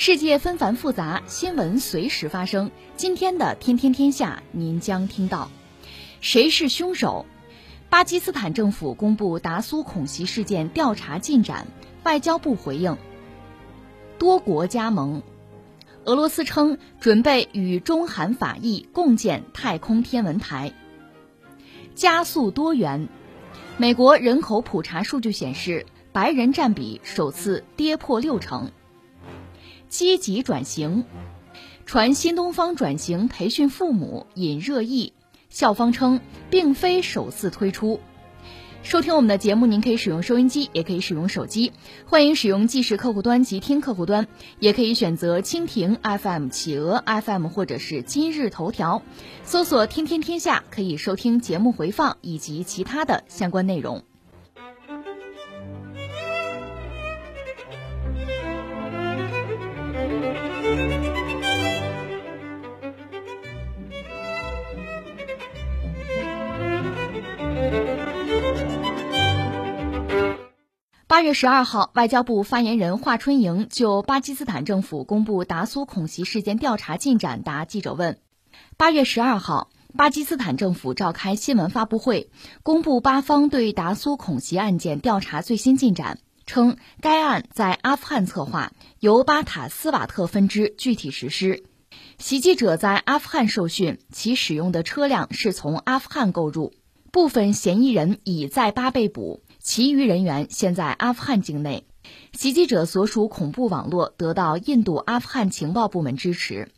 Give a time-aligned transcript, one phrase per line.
[0.00, 2.70] 世界纷繁复杂，新闻随时发生。
[2.96, 5.50] 今天的《天天天下》，您将听到：
[6.20, 7.26] 谁是凶手？
[7.90, 11.66] 巴基斯坦政府公布达苏恐袭事件调查进展，
[12.04, 12.96] 外交部回应。
[14.20, 15.20] 多国加盟，
[16.04, 20.72] 俄罗斯称准备与中韩法意共建太空天文台。
[21.96, 23.08] 加速多元，
[23.78, 28.70] 美国人口普查数据显示，白人占比首次跌破六成。
[29.88, 31.04] 积极转型，
[31.86, 35.12] 传新东方转型培训父母引热议，
[35.48, 38.00] 校方称并非首次推出。
[38.84, 41.72] 收听我们的节目，您可以使用收音机，也可以使用手机，
[42.06, 44.28] 欢迎使用即时客户端及听客户端，
[44.60, 49.02] 也可以选择蜻蜓 FM、企鹅 FM 或者是今日头条，
[49.42, 54.04] 搜索“天天天下”可以收听节目回放以及其他的相关内容。
[71.18, 78.20] 八月十二号，外交部发言人华春莹就巴基斯坦政府公布达苏恐袭事件调查进展答记者问。
[78.76, 82.30] 八月十二号，巴基斯坦政府召开新闻发布会，
[82.62, 91.64] 公布巴方对达苏恐袭案件调查最新进展，称该案在阿富汗策划，由巴塔斯瓦特分支具体实施。
[92.18, 96.72] 袭击者在阿富汗受训，其使用的车辆是从阿富汗购入，
[97.10, 99.42] 部分嫌疑人已在巴被捕。
[99.68, 101.84] 其余人员现在阿富汗境内，
[102.32, 106.70] 袭击者所属恐怖网络得到印度阿富汗情报部门支持。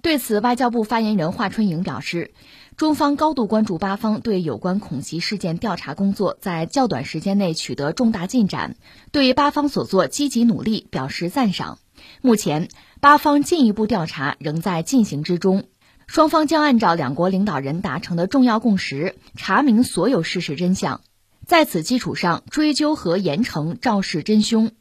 [0.00, 2.32] 对此，外交部发言人华春莹表示，
[2.78, 8.76] 中方高度关注巴方对有关恐袭事件调查工作在较短时间内取得重大进展，
[9.10, 11.80] 对巴方所做积极努力表示赞赏。
[12.22, 12.68] 目前，
[13.02, 15.64] 巴方进一步调查仍在进行之中，
[16.06, 21.02] 双方将按照两国领导人达成的重要共识，查明所有事实真相。
[21.46, 24.72] 在此基础上，追究和严惩肇事真凶。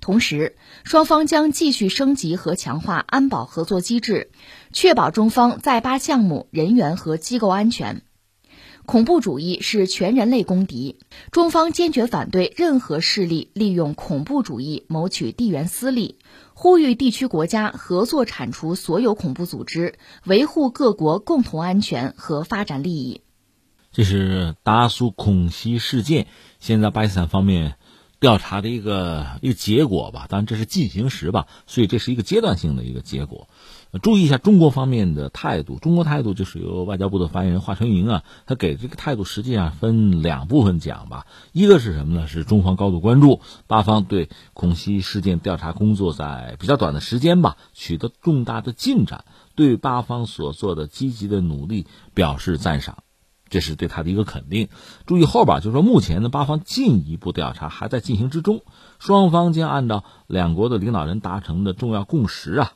[0.00, 4.30] 同时，双方将继续升级和强化安保合作机制，
[4.72, 8.02] 确保中方在巴项目人员和机构安全。
[8.86, 10.98] 恐怖主义是全人类公敌，
[11.30, 16.18] 中方坚决反对任何势力利用恐怖主义谋取地缘私利，
[16.54, 23.20] 呼吁地区国家合作铲除所有恐怖组织，维护各国共同安全和发展利益。
[23.92, 26.28] 这是达苏恐袭事件，
[26.60, 27.74] 现在巴基斯坦方面
[28.20, 30.26] 调查的一个一个结果吧。
[30.28, 33.48] 当然这是进行时吧，所以这是一个阶段性的一个结果。
[34.00, 41.26] 注意一下中国方面的态度，中国态度就是由外交部的发言人华春莹啊，他给这个态度实际上分两部分讲吧。
[41.50, 42.28] 一个是什么呢？
[42.28, 49.24] 是中方高度关注巴方对恐袭事件调查工作在比较短的时间吧取得重大的进展，
[49.56, 53.02] 对巴方所做的积极的努力表示赞赏。
[53.50, 54.68] 这是对他的一个肯定。
[55.04, 58.62] 注意后边，就是说目前呢，巴方进一步调查还在进行之中，
[58.98, 62.72] 双方将按照两国的领导人达成的重要共识啊，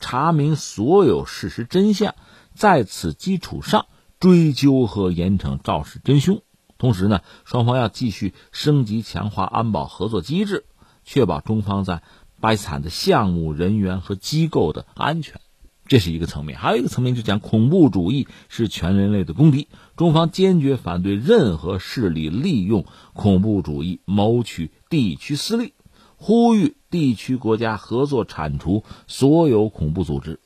[0.00, 2.14] 查明所有事实真相，
[2.54, 3.86] 在此基础上
[4.18, 6.40] 追究和严惩肇事真凶。
[6.78, 10.64] 同时呢，双方要继续升级强化安保合作机制，
[11.04, 12.02] 确保中方在
[12.40, 15.40] 巴基斯坦的项目人员和机构的安全。
[15.86, 22.84] 这是一个层面，还有一个层面就讲恐怖主义是全人类的公敌，中方坚决反对任何势力利用
[23.14, 25.72] 恐怖主义谋取地区私利，
[26.16, 30.40] 呼吁地区国家合作铲除所有恐怖组织，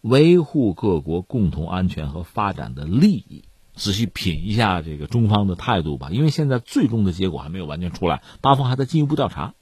[0.00, 3.44] 维护各国共同安全和发展的利益。
[3.74, 9.54] 仔细品一下这个中方的态度吧，因为现在最终的结果还没有完全出来，巴方还在进一步调查，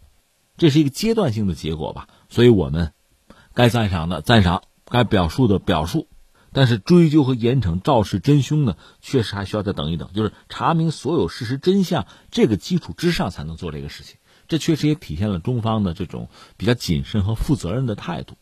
[0.57, 2.93] 这是一个阶段性的结果吧，所以我们
[3.55, 4.63] 该赞赏的赞赏。
[4.85, 6.07] 该表述的表述，
[6.53, 10.11] 但是追究和严惩肇事真凶呢，确实还需要再等一等。
[10.13, 14.17] 就是查明所有事实真相，这个基础之上才能做这个事情。
[14.49, 18.37] 这确实也体现了中方的这种比较谨慎和负责任的态度。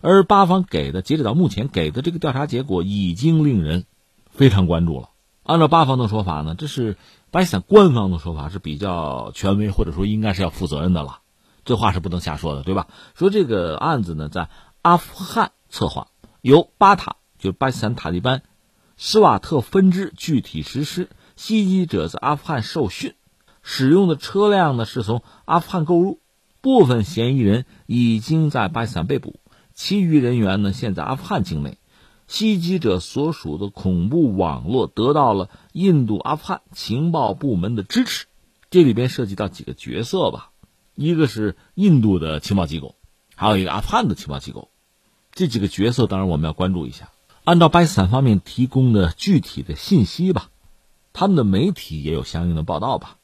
[0.00, 3.84] 而巴方给的，截止到目前给的这个调查结果，已经令人
[4.30, 5.10] 非常关注了。
[5.42, 6.96] 按照巴方的说法呢，这是
[7.30, 11.20] 巴基斯坦官方的说法，是比较权威，或者说应该是要负责任的了。
[11.64, 12.86] 这话是不能瞎说的，对吧？
[13.14, 14.48] 说这个案子呢，在
[14.82, 15.50] 阿富汗。
[15.70, 16.08] 策划
[16.40, 18.42] 由巴塔，就巴基斯坦塔利班
[18.96, 23.14] 斯瓦特分支具体实施，袭击者在阿富汗受训，
[23.62, 26.20] 使用的车辆呢是从阿富汗购入，
[26.60, 29.38] 部分嫌疑人已经在巴基斯坦被捕，
[29.72, 31.78] 其余人员呢现在阿富汗境内。
[32.26, 38.26] 袭击者所属的恐怖网络得到了印度阿富汗情报部门的支持，
[38.68, 40.50] 这里边涉及到几个角色吧，
[40.94, 42.96] 一个是印度的情报机构，
[43.34, 44.68] 还有一个阿富汗的情报机构，
[45.32, 47.08] 这几个角色当然我们要关注一下。
[47.48, 50.50] 按照巴基斯坦方面提供的具体的信息吧，
[51.14, 53.16] 他们的媒体也有相应的报道吧。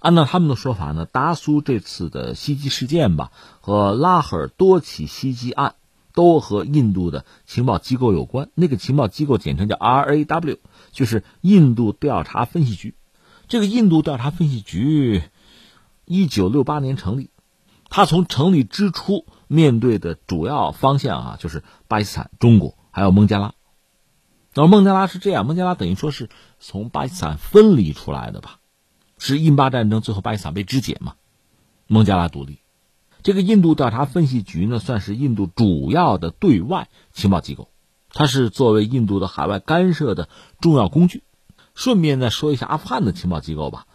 [0.00, 3.30] 按照他们的说法呢，达苏这次的袭击事件吧，
[3.60, 5.76] 和拉赫尔多起袭击案。
[6.12, 10.58] 都和印度的情报机构有关，那个情报机构简称叫 RAW，
[10.90, 12.96] 就是印度调查分析局。
[13.46, 15.22] 这个印度调查分析局，
[16.04, 17.30] 一九六八年成立，
[17.88, 23.54] 它从成立之初面对的主要方向啊，就是巴基斯坦、中国还有孟加拉。
[24.58, 26.28] 那么孟加拉是这样，孟加拉等于说是
[26.58, 28.58] 从巴基斯坦分离出来的吧？
[29.16, 31.14] 是印巴战争最后巴基斯坦被肢解嘛？
[31.86, 32.58] 孟加拉独立。
[33.22, 37.68] 这个印度调查分析局呢，算是印度主要的对外情报机构，
[38.12, 40.28] 它是作为印度的海外干涉的
[40.60, 41.22] 重要工具。
[41.76, 43.86] 顺便再说一下阿富汗的情报机构吧。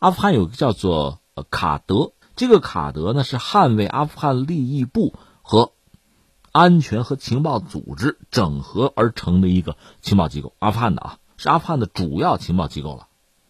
[0.00, 5.72] 阿富汗有个叫做卡德，这个卡德呢是捍卫阿富汗利益部和
[6.52, 10.54] 安全和情报组织整合而成的一个情报机构。
[10.58, 13.06] 阿富汗的啊，是阿富汗的主要情报机构了。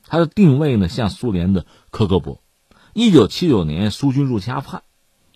[0.06, 2.38] 它的定位呢像苏联的科格勃。
[2.93, 4.82] 一九七九年苏军入侵阿富汗。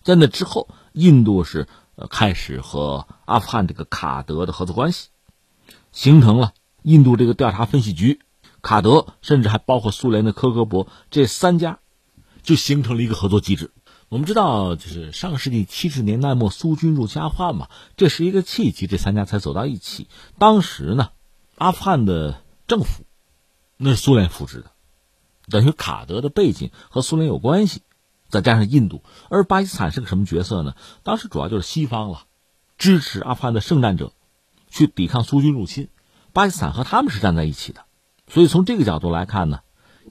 [0.03, 5.09] 在那之后，印度是呃开始和阿富汗这个卡德的合作关系，
[5.93, 6.53] 形成了
[6.83, 8.21] 印度这个调查分析局，
[8.61, 11.79] 卡德甚至还包括苏联的科格勃这三家，
[12.43, 13.71] 就形成了一个合作机制。
[14.09, 20.09] 我们知道，就是上世纪七十年代末苏军入侵阿富汗嘛，这是一个契机，这三家才走到一起。
[20.39, 21.11] 当时呢，
[21.57, 23.05] 阿富汗的政府
[23.77, 24.71] 那是苏联扶持的，
[25.49, 27.83] 等于卡德的背景和苏联有关系。
[28.31, 30.75] 再加上印度，而巴基斯坦是个什么角色呢？
[31.05, 32.25] 当时主要就是西方了，
[32.79, 34.13] 支持阿富汗的圣战者，
[34.71, 35.89] 去抵抗苏军入侵。
[36.33, 37.85] 巴基斯坦和他们是站在一起的，
[38.27, 39.61] 所以从这个角度来看呢，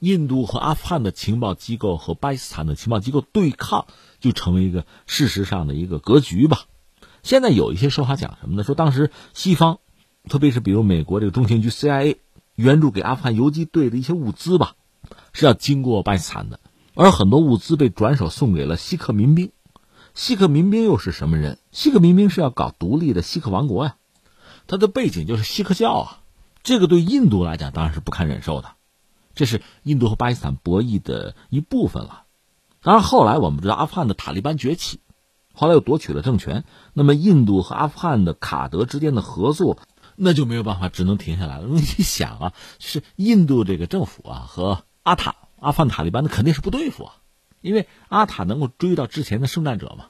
[0.04, 3.86] 印度和阿富汗的情报机构和巴基斯坦的情报机构对抗，
[4.20, 6.66] 就成为一个事实上的一个格局吧。
[7.22, 8.62] 现在有一些说法讲什么呢？
[8.62, 9.78] 说当时西方，
[10.28, 12.18] 特别是比如美国这个中情局 CIA
[12.54, 14.74] 援助给阿富汗游击队的一些物资吧，
[15.32, 16.60] 是要经过巴基斯坦的。
[16.94, 19.50] 而很多物资被转手送给了锡克民兵，
[20.14, 21.58] 锡克民兵又是什么人？
[21.72, 23.96] 锡克民兵是要搞独立的锡克王国呀，
[24.66, 26.20] 他的背景就是锡克教啊，
[26.62, 28.72] 这个对印度来讲当然是不堪忍受的，
[29.34, 32.24] 这是印度和巴基斯坦博弈的一部分了。
[32.82, 35.00] 当然后来我们知道阿富汗的塔利班崛起，
[35.52, 39.78] 后来又夺取了政权，那么印度和阿富汗的卡德之间的合作
[40.16, 41.66] 那就没有办法，只能停下来了。
[41.66, 45.34] 你想啊，是印度这个政府啊和阿塔。
[45.60, 47.14] 阿富汗塔利班那肯定是不对付啊，
[47.62, 50.08] 因为阿塔能够追到之前的圣战者嘛，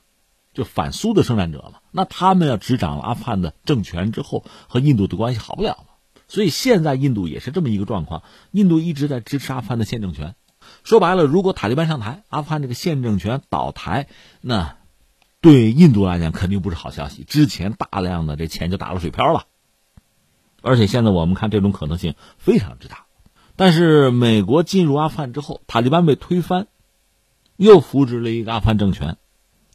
[0.53, 5.94] 就反苏的圣战者嘛，那他们要执掌了阿富汗的政权之后，和印度的关系好不了了。
[6.29, 10.35] 所以现在印度也是这么一个状况，印度一直在支持阿富汗的现政权。
[10.82, 14.09] 说白了，如果塔利班上台，阿富汗这个现政权倒台，
[14.40, 14.76] 那
[15.40, 17.25] 对印度来讲肯定不是好消息。
[17.25, 19.45] 之前大量的这钱就打了水漂了，
[20.62, 23.04] 而且现在我们看这种可能性非常之大。
[23.57, 26.66] 但是美国进入阿富汗之后，塔利班被推翻，
[27.57, 29.19] 又扶植了一个阿富汗政权，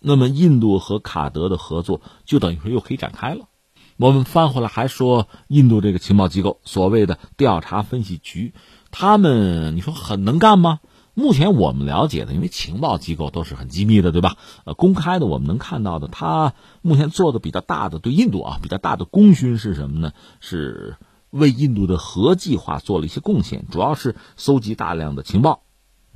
[0.01, 3.48] 那么印度和卡德的合作就等于说又可以展开了。
[3.99, 8.53] 我们翻回来还说，印度这个情报机构，所谓的调查分析局，
[8.91, 10.79] 他们你说很能干吗？
[11.15, 14.37] 目前我们了解的，因为情报机构都是很机密的，对吧？
[14.63, 20.13] 呃，公开的我们能看到的，他目前做的比较大的对印度啊比较大的功勋是什么呢？
[20.39, 20.95] 是。
[21.29, 25.61] 为印度的核计划做了一些贡献，主要是搜集大量的情报，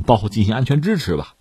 [0.07, 1.35] 包括进行安全支持吧。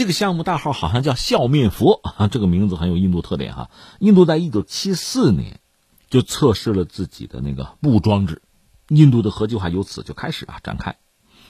[0.00, 3.70] 这个项目大号好像叫“笑面佛啊”，这个名字很有印度特点哈。
[3.98, 5.60] 印度在一九七四年
[6.08, 8.40] 就测试了自己的那个木装置，
[8.88, 10.96] 印度的核计划由此就开始啊展开。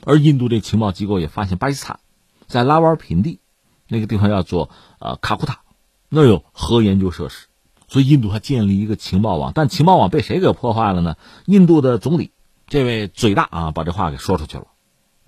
[0.05, 2.01] 而印度这情报机构也发现巴基斯坦
[2.49, 3.39] 在拉瓦尔品地
[3.87, 5.61] 那个地方叫做呃卡库塔，
[6.09, 7.47] 那有核研究设施。
[7.87, 11.15] 所以印度还建立一个情报网，但情报网被谁给破坏了呢？
[11.47, 12.33] 印度的总理，
[12.67, 14.67] 这位嘴大啊，把这话给说出去了，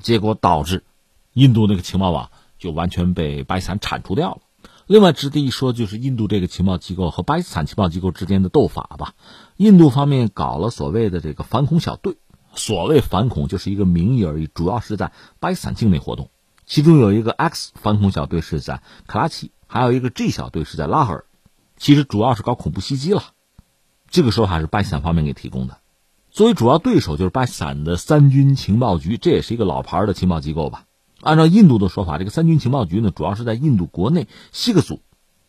[0.00, 0.82] 结果导致
[1.34, 4.38] 印度那个情报网就完全被巴基斯坦铲除掉了。
[4.86, 9.14] 另外值得一说，就是印度这个情报机构和巴基斯坦情报机构之间的斗法吧。
[9.56, 12.16] 印度方面搞了所谓的这个反恐小队，
[12.54, 16.30] 所谓反恐就是一个名义而已，主要是在巴基斯坦境内活动。
[16.64, 21.24] 其中有一个 X 反恐小队是在卡拉奇，还有一个 G 小队是在拉合尔。
[21.76, 23.22] 其实主要是搞恐怖袭击了，
[24.08, 25.78] 这个说法是巴基斯坦方面给提供的。
[26.30, 30.84] 作为主要对手就是巴基斯坦的三军情报局，这也是一个老牌的情报机构吧。
[31.22, 35.00] 按照印度的说法，这个三军情报局呢，主要是在印度国内西克族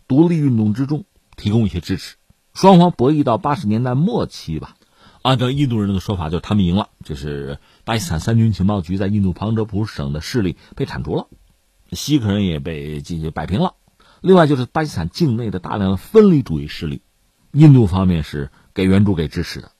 [0.07, 2.15] 独立运动之中提供一些支持。
[2.53, 4.75] 双方博弈到八十年代末期吧，
[5.23, 11.27] 按照印度人的说法，就是他们赢了，就是巴基斯坦三军情报局在印度旁遮普省的势力被铲除了，
[11.91, 13.73] 西克人也被进行摆平了。
[14.21, 17.01] 另外就是巴基斯坦境内的大量的分离主义势力，
[17.51, 19.71] 印度方面是给援助、给支持的。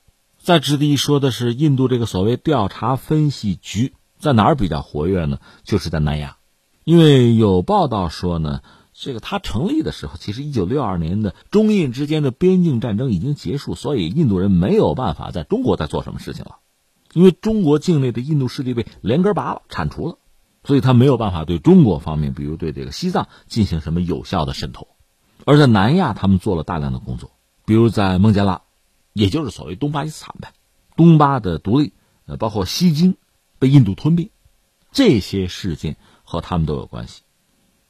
[0.42, 5.38] 再值得一说的是，印度这个所谓调查分析局在哪儿比较活跃呢？
[5.64, 6.38] 就是在南亚，
[6.82, 8.62] 因为有报道说呢，
[8.94, 16.56] 这个它成立的时候，其实一九六二年的中印之间的边境战争已经结束，所以印度人没有办法在中国再做什么事情了，
[17.12, 20.16] 因为中国境内的印度势力被连根拔了、铲除了，
[20.64, 24.88] 所以他没有办法对中国方面，比如对这个西藏进行什么有效的渗透。
[25.44, 27.32] 而在南亚，他们做了大量的工作，
[27.66, 28.62] 比如在孟加拉。
[29.12, 30.52] 也就是所谓东巴基斯坦呗，
[30.96, 31.92] 东巴的独立，
[32.26, 33.14] 呃，包括西京
[33.64, 34.28] 被印度吞并，
[34.92, 37.22] 这些事件和他们都有关系。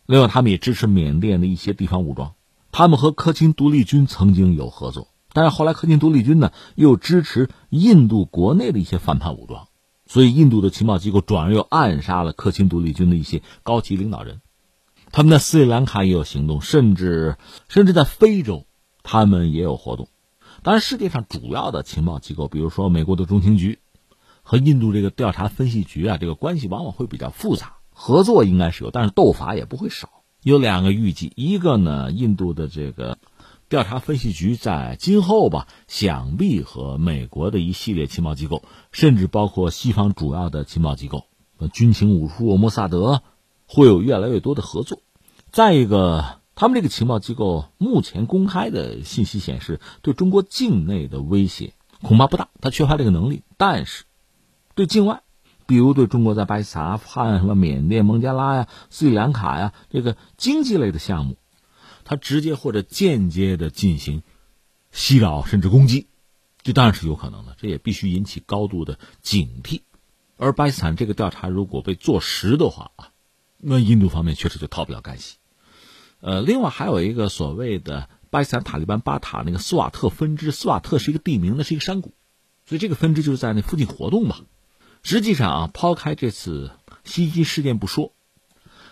[0.07, 2.35] 另外，他们也支持缅甸的一些地方武装，
[2.71, 9.67] 他们和克钦独立军曾经有合作，但是后来克钦独立军呢又支持印度国内的一些反叛武装，
[10.07, 14.41] 所以印度的情报机构转而又暗杀了克钦独立军的一些高级领导人。
[15.11, 17.37] 他们在斯里兰卡也有行动，甚至
[17.69, 18.65] 甚至在非洲，
[19.03, 20.07] 他们也有活动。
[20.63, 23.81] 当然，世界上主要的情报机构，比如说美国的中情局
[24.45, 30.09] 和印度这个调查分析局啊，这个关系往往会比较复杂，合作应该是有，但是斗法也不会少。
[30.43, 33.19] 有两个预计，一个呢，印度的这个
[33.69, 41.25] 调查分析局在今后吧，想必和美国的一系列情报机构，甚至包括西方主要的情报机构，
[41.73, 43.23] 军情五处、莫萨德，
[43.67, 45.01] 会有越来越多的合作。
[45.51, 46.41] 再一个。
[46.57, 53.43] 他们这个情报机构目前公开的信息显示，对中国境内的威胁恐怕不大，他缺乏这个能力。
[53.57, 54.05] 但是，
[54.75, 55.23] 对境外，
[55.67, 61.37] 比如对中国在巴基斯坦、阿富汗、什么缅甸、孟加拉呀、斯里兰卡呀这个经济类的项目，
[62.05, 64.23] 他直接或者间接的进行
[64.91, 66.09] 袭扰甚至攻击，
[66.63, 67.57] 这当然是有可能的。
[67.59, 69.83] 这也必须引起高度的警惕。
[70.37, 73.11] 而巴基斯坦这个调查如果被坐实的话啊，
[73.59, 75.37] 那印度方面确实就逃不了干系。
[76.21, 82.13] 呃，另外还有一个所谓的巴基斯坦塔利班巴塔那个斯瓦特分支，斯瓦特是一个地名，那是一个山谷，
[82.67, 84.39] 所以这个分支就是在那附近活动嘛。
[85.05, 86.71] 实际上啊，抛开这次
[87.05, 88.13] 袭击事件不说，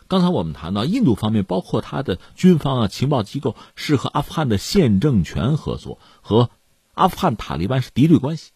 [0.09, 6.51] 刚才我们谈到印度方面，包括他的军方啊、情报机构是和阿富汗的现政权合作，和
[6.93, 8.51] 阿富汗塔利班是敌对关系。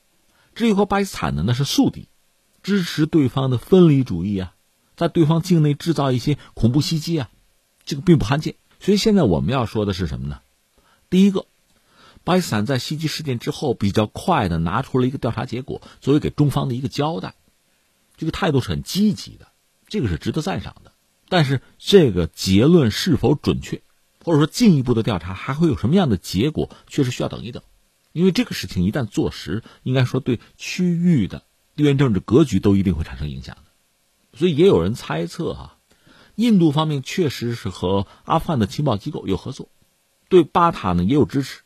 [0.54, 2.08] 至于和巴基斯坦呢，那是宿敌，
[2.62, 4.52] 支持对方的分离主义啊，
[4.94, 7.30] 在对方境内制造一些恐怖袭击啊，
[7.86, 8.56] 这个并不罕见。
[8.80, 10.40] 所以现在我们要说的是什么呢？
[11.08, 11.46] 第一个，
[12.22, 17.34] 巴基斯坦在袭击事件之后比较快的拿出了一个调查结果，作为给中方的一个交代，
[18.16, 19.48] 这个态度是很积极的，
[19.88, 20.92] 这个是值得赞赏的。
[21.28, 23.82] 但是这个结论是否准确，
[24.24, 27.62] 或者说进一步的调查还会有什么样的结果，确实需要等一等。
[28.12, 31.42] 因为这个事情一旦坐实，应该说对区域的
[31.74, 34.38] 地缘政治格局都一定会产生影响的。
[34.38, 35.78] 所以也有人猜测哈。
[36.34, 39.70] 印度方面确实是和阿富汗的情报机构有合作，
[40.28, 41.62] 对巴塔呢也有支持，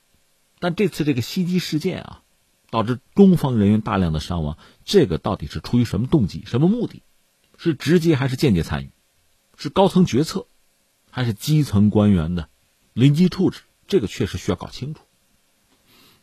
[0.61, 2.23] 但这次这个袭击事件啊，
[2.71, 7.03] 导致中方人员大量的伤亡，这个到底是出于什么动机、什么目的？
[7.59, 8.91] 是直接还是间接参与？
[9.57, 10.47] 是高层决策，
[11.11, 12.49] 还是基层官员的
[12.95, 13.61] 临机处置？
[13.87, 15.01] 这个确实需要搞清楚。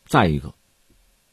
[0.05, 0.55] 再一个，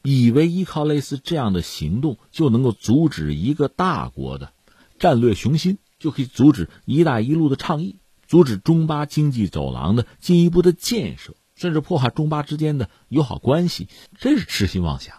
[0.03, 4.53] 以为依靠类似这样的行动就能够阻止一个大国的
[4.99, 5.77] 战略雄心？
[5.97, 7.95] 就可以阻止“一带一路”的倡议，
[8.27, 15.15] 阻止中巴经济走廊的进一步的建设，甚至破坏中巴之间的友好关系，真是痴心妄想。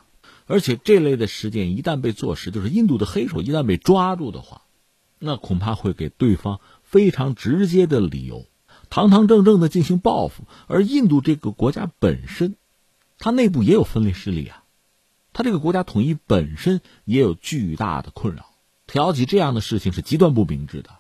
[0.46, 4.62] 而且这类的事件一旦被坐实，就是印度的黑手一旦被抓住的话，
[5.18, 8.46] 那恐怕会给对方非常直接的理由，
[8.88, 10.44] 堂堂正正的进行报复。
[10.68, 12.54] 而印度这个国家本身，
[13.18, 14.62] 它内部也有分裂势力啊，
[15.32, 18.50] 它这个国家统一本身也有巨大的困扰。
[18.86, 20.90] 挑起这样的事情是极端不明智的，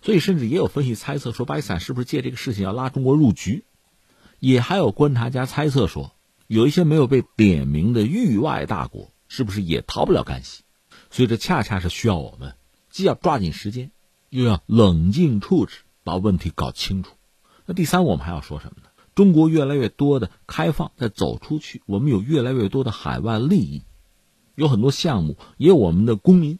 [0.00, 3.64] 所以甚至也有分析猜测说，巴基斯坦是不是借这个事情要拉中国入局？
[4.38, 6.12] 也还有观察家猜测说，
[6.46, 10.62] 有一些没有被点名的域外大国是不是也逃不了干系？
[11.10, 12.54] 所以这恰恰是需要我们
[12.90, 13.90] 既要抓紧时间，
[14.30, 17.16] 又要冷静处置，把问题搞清楚。
[17.64, 18.88] 那第三，我们还要说什么呢？
[19.14, 23.82] 中国越来越多的开放在走出去，我们有越来越多的海外利益，
[24.54, 26.58] 有很多项目，也有我们的公民。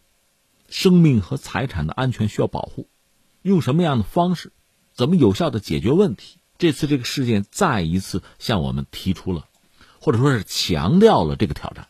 [0.69, 2.89] 生命和财产的安全需要保护，
[3.43, 4.53] 用什么样的方式，
[4.95, 6.41] 怎么有效的解决问题？
[6.59, 9.49] 这次这个事件再一次向我们提出了，
[10.01, 11.89] 或者说是强调了这个挑战。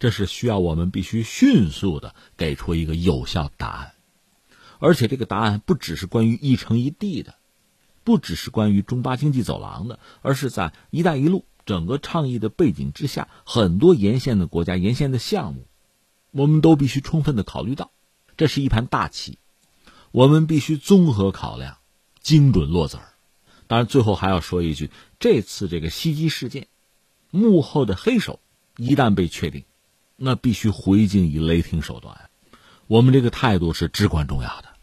[0.00, 3.94] 这是需要我们必须迅速的给出一个有效答案，
[4.78, 7.36] 而且这个答案不只是关于一城一地的，
[8.02, 15.66] 不只是关于中巴经济走廊的，而是在“一带一路”整个倡议的背景之下，很多沿线的国家、沿线的项目，
[16.32, 17.90] 我们都必须充分的考虑到，
[18.36, 19.38] 这是一盘大棋，
[20.10, 21.78] 我们必须综合考量，
[22.20, 23.13] 精准落子儿。
[23.66, 26.68] 当然，最后还要说一句，这次这个袭击事件
[27.30, 28.40] 幕后的黑手
[28.76, 29.64] 一旦被确定。
[30.16, 32.30] 那必须回敬以雷霆手段，
[32.86, 34.73] 我们这个态度是至关重要的。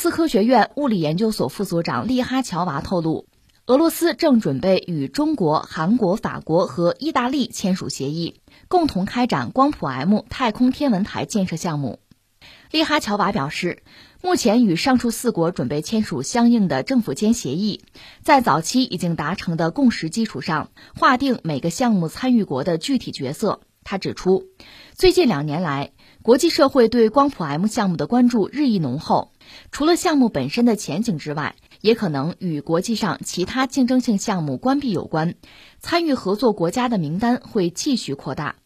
[0.00, 3.26] 斯科学院物理研究所副所长利哈乔娃透露，
[3.66, 11.98] 俄罗斯正准备与中国、韩国、法国和意大利签署协议，共同开展光谱 M 太空天文台建设项目。
[12.70, 13.82] 利哈乔娃表示，
[14.22, 17.82] 目前与上述四国准备签署相应的政府间协议，
[18.22, 23.60] 在早期已经达成的共识基础上，划定每个项目参与国的具体角色。
[23.82, 24.44] 他指出，
[24.94, 25.92] 最近两年来，
[26.22, 29.32] 国际社会对光谱 M 项目的关注日益浓厚。
[29.72, 35.36] 除了项目本身的前景之外，也可能与国际上其他竞争性项目关闭有关。
[35.78, 38.56] 参与合作国家的名单会继续扩大。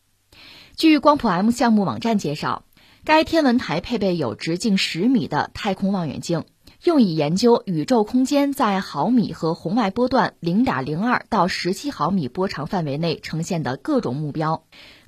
[0.75, 2.65] 据光谱 M 项目网站介绍，
[3.05, 6.47] 该天文台配备有直径十米的太空望远镜，
[6.83, 14.65] 用以研究宇宙空间在毫米和红外波段零点零二到十七毫米波长范围内呈现的各种目标。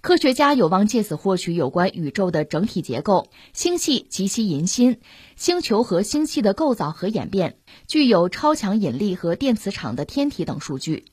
[0.07, 5.01] 科学家有望借此获取有关宇宙的整体结构、星系及其银心、
[5.35, 7.57] 星球和星系的构造和演变、
[7.89, 11.07] 具有超强引力和电磁场的天体等数据。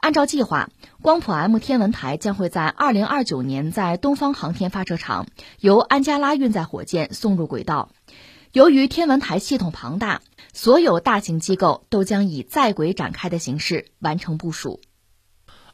[0.00, 0.70] 按照计划，
[1.02, 5.26] 光谱 M 天文台将会在二零二九年在东方航天发射场
[5.60, 7.90] 由安加拉运载火箭送入轨道。
[8.52, 10.22] 由于天文台系统庞大，
[10.54, 14.80] 所有大型机构都将以在轨展开的形式完成部署。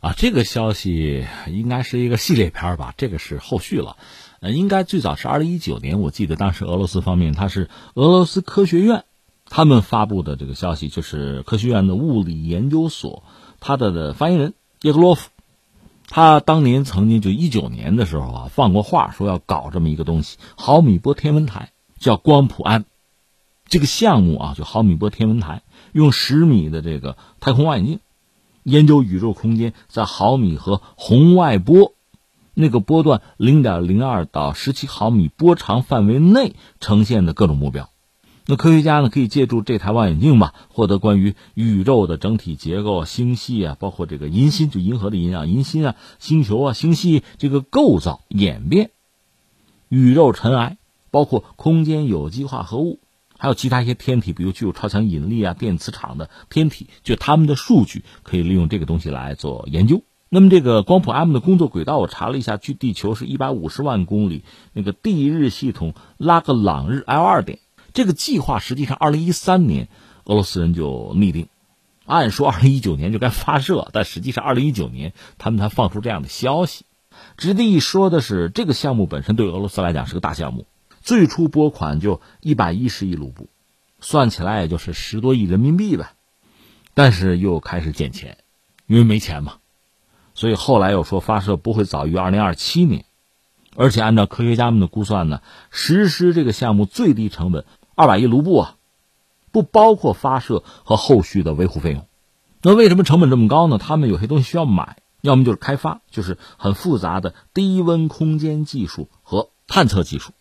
[0.00, 2.94] 啊，这个消息应该是一个系列片吧？
[2.96, 3.96] 这个是后续了，
[4.40, 9.04] 呃，应该最早是二零一九年，我记得当时俄罗斯方面，它是俄罗斯科学院
[9.46, 13.24] 他们发布的这个消息，就是科学院的物理研究所，
[13.58, 15.30] 他的的发言人叶格洛夫，
[16.06, 22.84] 他当年曾经就一九年的时候啊，放过话，说要搞这么一个东西——毫米波天文台，叫光谱安。
[23.66, 27.98] 这个项目啊，就毫米波天文台，用十米的这个太空望远镜。
[28.68, 31.94] 研究宇宙空间在毫米和红外波
[32.54, 37.88] 那个波段零点零二到十七毫米波长范围内呈现的各种目标。
[38.50, 48.90] 那科学家呢，可以借助这台望远镜吧，获得关于宇宙的整体结构、星系啊，包括这个银心，就银河的银啊，银心啊，星球啊，星系这个构造演变、
[49.88, 50.78] 宇宙尘埃，
[51.10, 53.00] 包括空间有机化合物。
[53.38, 60.02] 还有其他一些天体，比如具有超强引力啊、电磁场的天体，就他们的数据可以利用这个东西来做研究。
[60.28, 64.44] 那么这个光谱 M 的工作轨道，我查了一下，距地球是一百五十万公里。
[64.74, 67.60] 那个地日系统拉格朗日 L 二点，
[67.94, 69.88] 这个计划实际上二零一三年
[70.24, 71.48] 俄罗斯人就拟定，
[72.04, 76.84] 按说二零一九年就该发射，但实际上二零一九年他们才放出这样的消息。
[77.38, 80.66] 值得一说的是，这个项目本身对俄罗斯来讲是个大项目。
[81.00, 83.48] 最初拨款就一百一十亿卢布，
[84.00, 86.12] 算起来也就是十多亿人民币呗。
[86.94, 88.38] 但是又开始减钱，
[88.86, 89.54] 因为没钱嘛。
[90.34, 93.04] 所以后来又说发射不会早于二零二七年，
[93.74, 98.76] 而且按照科学家们的估算呢，实施这个项目最低成本二百亿卢布啊，
[99.50, 102.06] 不包括发射和后续的维护费用。
[102.62, 103.78] 那为什么成本这么高呢？
[103.78, 110.32] 他们有些东西需要买，要么就是开发，就是很复杂的低温空间技术和探测技术。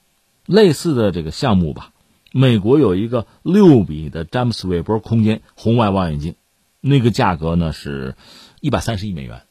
[0.48, 1.92] 类似的这个项目吧，
[2.32, 6.36] 美国有一个六米的詹姆斯韦伯空间红外望远镜，
[6.80, 8.16] 那个价格呢是，
[8.62, 9.44] 一百三十亿美元。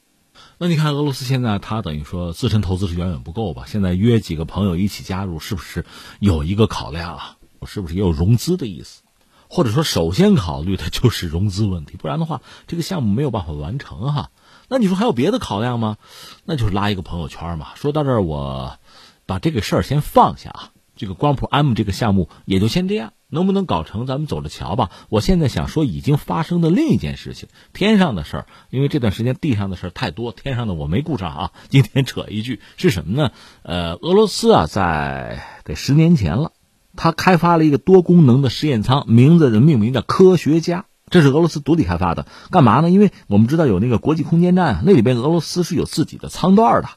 [0.59, 3.65] 那你看俄罗斯现在它等于说自身投资是远远不够吧？
[3.67, 5.85] 现在约几个朋友一起加入，是不是
[6.19, 7.37] 有一个考量啊？
[7.67, 9.03] 是不是也有融资的意思？
[9.49, 11.99] 或者说首先考虑的就是融资问题？
[11.99, 14.31] 不然的话，这个项目没有办法完成哈。
[14.69, 15.99] 那你说还有别的考量吗？
[16.47, 17.69] 那就是拉一个朋友圈嘛。
[17.75, 18.79] 说到这儿，我
[19.27, 20.71] 把这个事儿先放下啊。
[20.97, 24.91] 这个光谱 M 这个项目也就先这样，能不能搞成，咱们走着瞧吧。
[25.09, 31.53] 我现在想说已经发生的另一件事情，天上的事儿，因为这段时间地上的事儿太多，天上的我没顾上啊。
[31.69, 33.31] 今天扯一句是什么呢？
[33.63, 36.53] 呃，俄罗斯啊，在得十年前了，
[36.97, 40.87] 他开发了一个多功能的实验舱，名字的命名叫科学家。
[41.09, 42.91] 这是俄罗斯独立开发的，干嘛呢？
[42.91, 46.89] 因为我们知道有那个国际空间站，那里边俄罗斯是有自己的舱段的。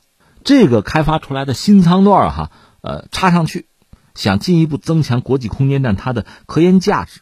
[0.44, 2.50] 这个开发出来的新舱段哈，
[2.82, 3.68] 呃，插上去，
[4.20, 7.22] 想进一步增强国际空间站它的科研价值。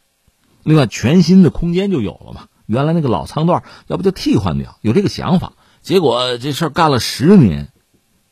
[0.64, 2.48] 另外，全新的空间就有了嘛。
[2.66, 5.52] 原来那个老舱段要不就替换掉，有这个想法。
[5.80, 7.68] 结果这事儿干了十年，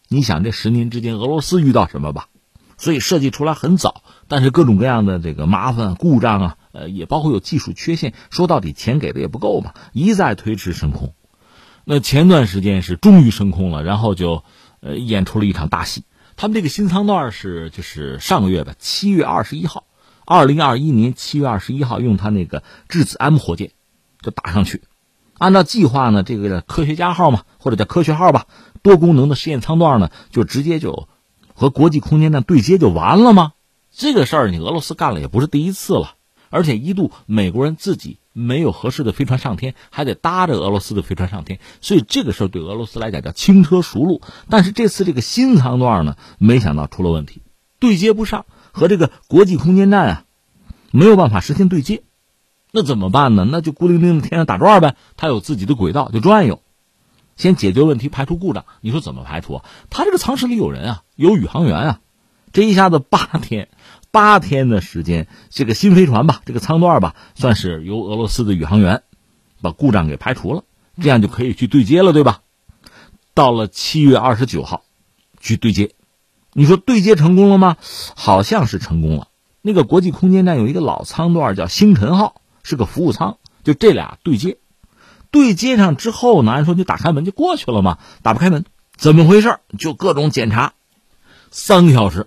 [0.09, 2.27] 你想这十年之间俄罗斯遇到什么吧？
[2.77, 8.15] 所以设计出来很早，但是各种各样的这个麻烦故障啊，呃，也包括有技术缺陷。
[8.31, 11.15] 说到底，钱给的也不够嘛，一再推迟升空。
[11.85, 14.43] 那前段时间是终于升空了，然后就
[14.81, 16.03] 呃演出了一场大戏。
[16.37, 19.85] 他们这个新舱段是就是上个月吧七月二十一号，
[20.27, 23.71] 二零二一年七月二十一号用他那个质子 M 火箭
[24.21, 24.83] 就打上去。
[25.39, 28.47] 按照计划呢，这个科学家号嘛，或者叫科学号吧，
[28.83, 31.09] 多功能的实验舱段呢，就直接就
[31.55, 33.53] 和国际空间站对接就完了吗？
[33.91, 36.17] 这个事儿你俄罗斯干了也不是第一次了，
[36.51, 44.21] 而且一度美国人自己没有合适的飞船上天，还得搭着俄罗斯的飞船上天，所以这个事儿对俄罗斯来讲叫轻车熟路。
[44.51, 47.41] 但是这次这个新舱段呢，没想到出了问题，
[47.79, 50.25] 对接不上，和这个国际空间站啊
[50.91, 52.03] 没有办法实现对接。
[52.73, 53.47] 那怎么办呢？
[53.51, 54.97] 那就孤零零的天上打转呗。
[55.17, 56.61] 它有自己的轨道，就转悠。
[57.37, 58.67] 先解决问题，排除故障。
[58.83, 59.65] 你说怎么排除啊？
[59.89, 62.01] 他这个舱室里有人啊，有宇航员啊。
[62.53, 63.69] 这一下子八天，
[64.17, 69.03] 八天的时间，这个新飞船吧，这个舱段吧，算是由俄罗斯的宇航员
[69.61, 70.65] 把故障给排除了，
[71.03, 72.41] 这样就可以去对接了，对吧？
[73.35, 74.85] 到了七月二十九号，
[75.39, 75.91] 去对接。
[76.55, 77.77] 你说对接成功了吗？
[78.17, 79.29] 好像是成功了。
[79.61, 82.41] 那个国际空间站有一个老舱段叫星辰号。
[82.69, 84.57] 是个服务舱，就这俩对接，
[85.31, 88.65] 对接上之后呢，按说你打开门就过去了嘛，打不开门，
[88.97, 89.59] 怎么回事？
[89.79, 90.73] 就各种检查，
[91.53, 92.27] 三个小时，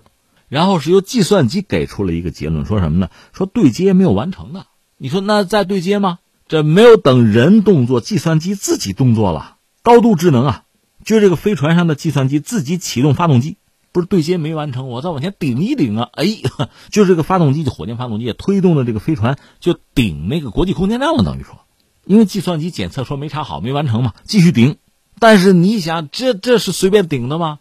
[0.50, 3.08] 然后是由计算机给出了一个结论，说什么呢？
[3.32, 4.64] 说对接没有完成呢。
[4.98, 6.18] 你说那在对接吗？
[6.48, 10.64] 这没有等人动作，计算机自己动作了，高度智能啊！
[11.04, 13.56] 就这个飞船上的计算机自己启动发动机。
[13.92, 16.10] 不是对接没完成，我再往前顶一顶啊！
[16.12, 16.26] 哎，
[16.90, 21.60] 就这个发动机，就火箭发动机推动的这个飞船就顶那个国际空间站了，等于说，
[22.04, 24.76] 因为计算机检测说没查好，没完成嘛，继续顶。
[25.18, 27.60] 但是你想，这这是随便顶的吗？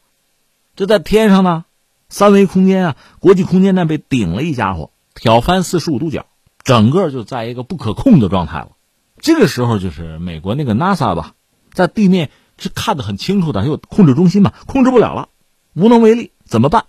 [0.76, 1.66] 这在天上呢，
[2.10, 6.26] 三维空间啊，国际空间站被顶了一家伙，挑翻四十五度角，
[6.64, 8.70] 整个就在一个不可控的状态了。
[9.20, 11.34] 这个时候就是美国那个 NASA 吧，
[11.72, 15.30] 在地面是看得很清楚的，有控制中心嘛，控制不了了。
[15.76, 16.86] 无能为力，怎么办？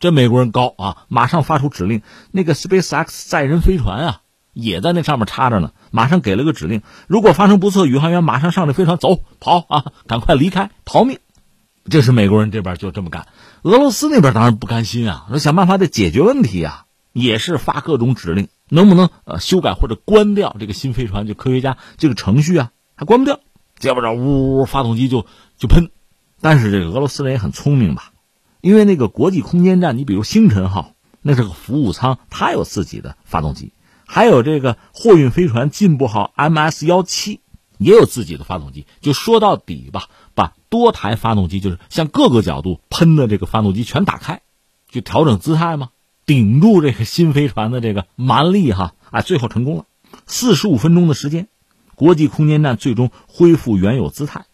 [0.00, 2.02] 这美国人高啊，马上发出指令。
[2.32, 4.20] 那个 SpaceX 载人飞船啊，
[4.52, 5.72] 也在那上面插着呢。
[5.92, 11.18] 马上给了个指令：如果发生不测，宇航员马上上这飞船走跑啊，赶快离开逃命。
[11.90, 13.26] 这是美国人这边就这么干。
[13.62, 21.26] 俄罗斯那边当然不甘心啊，说想办法得解决问题啊，也是发各种指令，能不能呃修改或者关掉这个新飞船？
[21.26, 23.40] 就科学家这个程序啊，还关不掉，
[23.78, 25.90] 接不着，呜呜，发动机就就喷。
[26.40, 28.12] 但是这个俄罗斯人也很聪明吧？
[28.60, 33.72] 因为那个国际空间站，你比如星辰号，那是个服务舱，它有自己的发动机；
[34.06, 37.40] 还有这个货运飞船进步号 MS 幺七，
[37.78, 38.86] 也有自己的发动机。
[39.00, 44.42] 就说到底吧，把多台发动机，就是向各个角度喷的这个发动机全打开，
[44.90, 45.90] 就调整姿态嘛，
[46.26, 48.94] 顶住这个新飞船的这个蛮力哈！
[49.10, 49.84] 哎，最后成功了，
[50.26, 51.48] 四十五分钟的时间，
[51.94, 54.46] 国际空间站最终恢复原有姿态。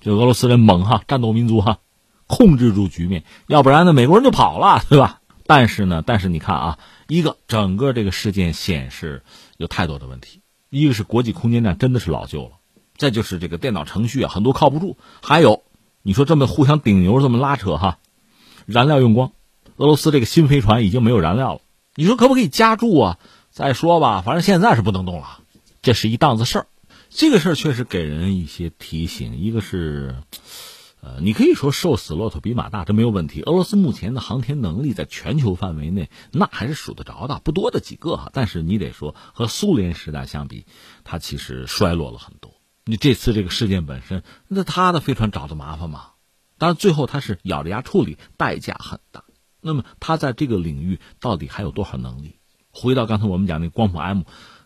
[0.00, 1.78] 这俄罗斯人猛哈，战斗民族哈。
[2.26, 5.20] 控制住局面，要不然呢，美国人就跑了，对吧？
[5.46, 9.22] 但是呢，但是你看啊，一个整个这个事件显示
[9.58, 10.40] 有太多的问题。
[10.70, 12.52] 一个是国际空间站真的是老旧了，
[12.96, 14.96] 再就是这个电脑程序啊，很多靠不住。
[15.22, 15.62] 还有，
[16.02, 17.98] 你说这么互相顶牛，这么拉扯哈，
[18.66, 19.32] 燃料用光，
[19.76, 21.60] 俄罗斯这个新飞船已经没有燃料了。
[21.94, 23.18] 你说可不可以加注啊？
[23.50, 25.40] 再说吧，反正现在是不能动了。
[25.82, 26.66] 这是一档子事儿，
[27.10, 29.36] 这个事儿确实给人一些提醒。
[29.36, 30.16] 一个是。
[31.06, 33.42] 呃，你可以说瘦死骆驼比马大，这没有问题。
[33.42, 38.30] 俄罗斯目前的航天能力在全球范围内，那还是数得着的，不多的几个哈。
[38.32, 40.64] 但是你得说，和苏联时代相比，
[41.04, 42.54] 它其实衰落了很多。
[42.84, 46.10] 你这次这个事件本身，那他的飞船找的麻烦嘛？
[46.58, 49.24] 当然最后他是咬着牙处理，代价很大。
[49.60, 52.38] 那么他在这个领域到底还有多少能力？
[52.70, 54.22] 回到刚才我们讲那光谱 M，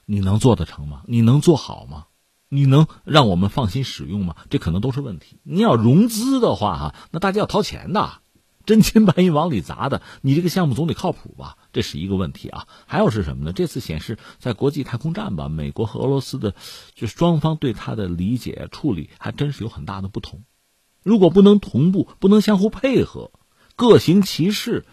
[0.06, 1.02] 你能做得成吗？
[1.06, 2.06] 你能做好吗？
[2.48, 4.34] 你能让我们放心使用吗？
[4.48, 5.38] 这可能都是问题。
[5.42, 8.14] 你要融资的话，哈，那大家要掏钱的，
[8.64, 11.57] 真金白银往里砸的，你这个项目总得靠谱吧？
[11.72, 12.66] 这是一个问题啊。
[12.86, 13.52] 还有是什么呢？
[13.52, 16.54] 这次显示在国际太空站吧，美国和俄罗斯的，
[16.94, 20.44] 就双方对它的理解处理还真是有很大的不同。
[21.02, 23.30] 如果不能同步，不能相互配合，
[23.76, 24.84] 各行其事，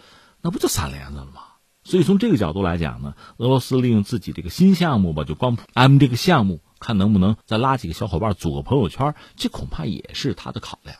[0.41, 1.41] 那不就散帘子了吗？
[1.83, 10.97] 所以从这个角度来讲呢，俄罗斯利用自己这个新项目吧，就光谱 M 这个项目，看能不能再拉几个小伙伴组个朋友圈，这恐怕也是他的考量。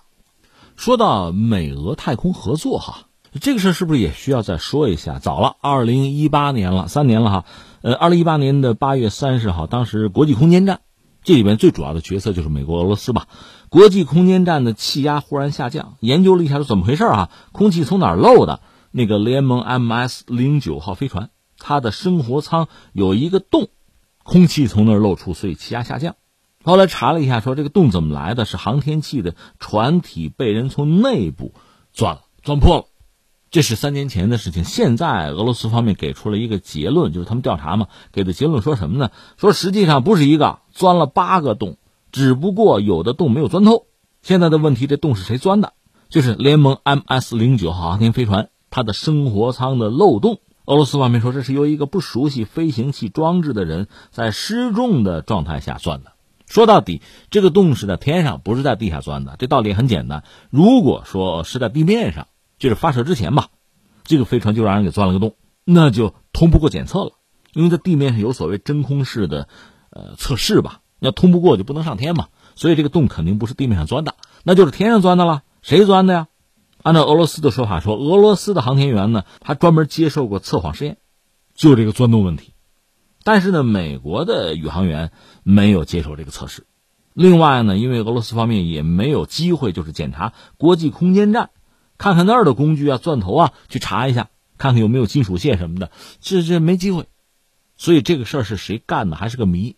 [0.75, 3.07] 说到美俄太空合作哈，
[3.41, 5.19] 这个事儿是不是也需要再说一下？
[5.19, 7.45] 早了，二零一八年了，三年了哈。
[7.81, 10.79] 呃，二零一八年的八月三十号，当时国际空间站，
[11.21, 13.27] 这里面最主要的角色就是美国、俄罗斯吧。
[13.69, 17.29] 国际空间站的气压忽然下降，研究了一下是怎么回事啊？
[17.51, 18.61] 空气从哪儿漏的？
[18.91, 23.67] 那个联盟 MS 零九号飞船，它的生活舱有一个洞，
[24.23, 26.15] 空气从那儿漏出，所以气压下降。
[26.63, 28.45] 后来查了一下，说这个洞怎么来的？
[28.45, 31.53] 是航天器的船体被人从内部
[31.91, 32.85] 钻了，钻破了。
[33.55, 34.65] 这是三年前的事情。
[34.65, 39.11] 现在俄罗斯方面给出了一个结论，就是他们调查嘛，给的结论说什么呢？
[39.37, 41.77] 说实际上不是一个，钻了八个洞，
[42.11, 43.85] 只不过有的洞没有钻透。
[44.21, 45.71] 现在的问题，这洞是谁钻的？
[46.09, 50.41] 就是联盟 MS 零九号航天飞船它的生活舱的漏洞。
[50.65, 56.11] 俄罗斯方面说，这是由一个不熟悉飞行器装置的人在失重的状态下钻的。
[56.45, 59.37] 说到底，这个洞是在天上，不是在地下钻的。
[59.39, 60.25] 这道理很简单。
[60.49, 63.49] 如果说是在地面上，就是发射之前吧，
[64.03, 67.11] 这个飞船就让人给钻了个洞，那就通不过检测了。
[67.53, 69.47] 因为在地面上有所谓真空式的
[69.89, 72.27] 呃测试吧，要通不过就不能上天嘛。
[72.55, 75.43] 所以这个洞肯定不是地面上钻的，那就是天上钻的了。
[75.61, 76.27] 谁钻的呀？
[76.83, 80.97] 按照俄罗斯的说法说，俄罗斯的航天员呢，他专门接受过测谎试验，
[81.55, 82.53] 就这个钻洞问题。
[83.23, 85.11] 但是呢，美国的宇航员
[85.43, 86.67] 没有接受这个测试。
[87.13, 91.49] 另外呢，因为俄罗斯方面也没有机会，就是检查国际空间站，
[91.97, 97.05] 看看那儿的工具啊、钻头啊，去查一下，看看有没有金属线什么的，这这没机会。
[97.77, 99.75] 所以这个事儿是谁干的，还是个谜。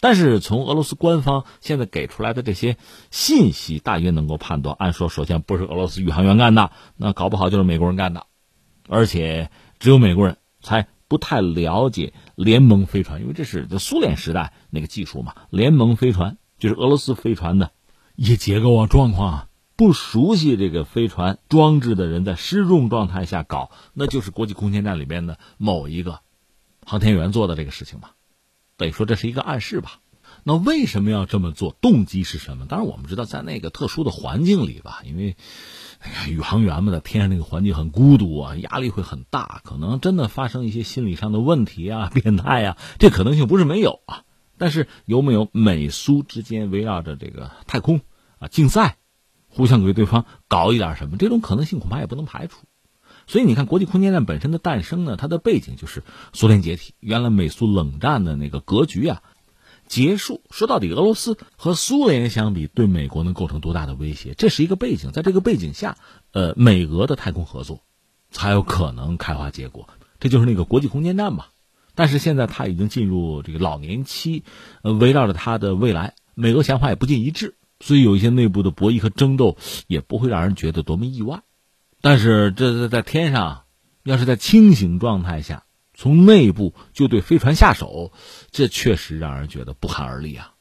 [0.00, 2.76] 但是从俄罗斯官方现在给出来的这些
[3.10, 8.26] 信息，大约能够判断，按说首先不是俄罗斯宇航员干的，那搞不好就是美国人干的，
[8.88, 10.88] 而且只有美国人才。
[11.08, 15.34] 不太了解联盟飞船，因为这是苏联时代那个技术嘛。
[15.50, 17.70] 联盟飞船就是俄罗斯飞船的
[18.16, 26.20] 一些结构啊、状况啊，不熟悉这个飞船装置的人在失重状态下搞，那就是国际空间站里边的某一个
[26.84, 28.14] 航天员做的这个事情吧。
[28.76, 30.00] 等于说这是一个暗示吧。
[30.44, 31.76] 那为什么要这么做？
[31.80, 32.66] 动机是什么？
[32.66, 35.36] 当然我们知道，在那个特殊的环境里吧，因为。
[35.98, 44.24] 哎呀，宇航员们在天上那个环境很孤独啊，压力会很大，可能真的发生一些心理上的问题啊， 变态啊，这可能性不是没有啊。
[44.58, 48.00] 但是有没有美苏之间围绕着这个太空
[48.40, 48.96] 啊竞赛，
[49.54, 52.56] 互相给对方搞一点什么，这种可能性恐怕也不能排除。
[53.26, 59.22] 所以你看，国际空间站本身的诞生呢，它的背景就是苏联解体，原来美苏冷战的那个格局啊。
[59.86, 60.42] 结束。
[60.50, 64.34] 说到底，俄罗斯和苏联相比，对美国能构成多大的威胁？
[64.34, 65.98] 这是一个背景，在这个背景下，
[66.32, 67.80] 呃，美俄的太空合作
[68.30, 69.88] 才有可能开花结果。
[70.18, 71.50] 这就是那个国际空间站吧。
[71.94, 74.44] 但是现在它已经进入这个老年期，
[74.82, 81.42] 呃，围绕着它的未来，美俄想法也不尽一致，所以有一些内部的博弈和争斗也不会让人觉得多么意外。
[82.00, 83.64] 但是这在天上，
[84.04, 85.64] 要是在清醒状态下。
[85.94, 88.12] 从内部就对飞船下手，
[88.50, 90.54] 这确实让人觉得不寒而栗啊！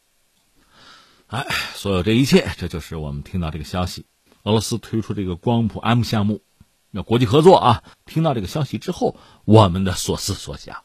[1.27, 4.05] 哎，所有这一切，这就是我们听到这个消息，
[4.43, 6.41] 俄罗斯推出这个光谱 M 项目，
[6.91, 7.83] 要国际合作啊！
[8.05, 10.83] 听到这个消息之后，我们的所思所想。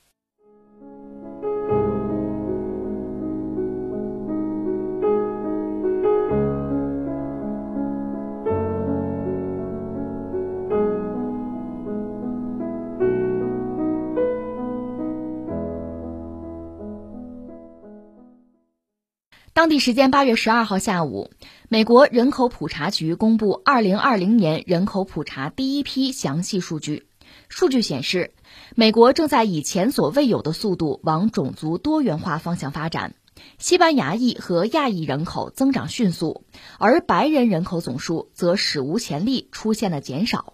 [19.67, 21.33] 当地时间八月十二号下午，
[21.69, 27.09] 美国人口普查局公布二零二零年人口普查第一批详细数据。
[27.49, 28.31] 数据显示，
[28.77, 33.17] 美国正在以前所未有的速度往种族多元化方向发展，
[33.59, 36.45] 西班牙裔和亚裔人口增长迅速，
[36.79, 40.53] 而白人人口总数则史无前例出现了减少。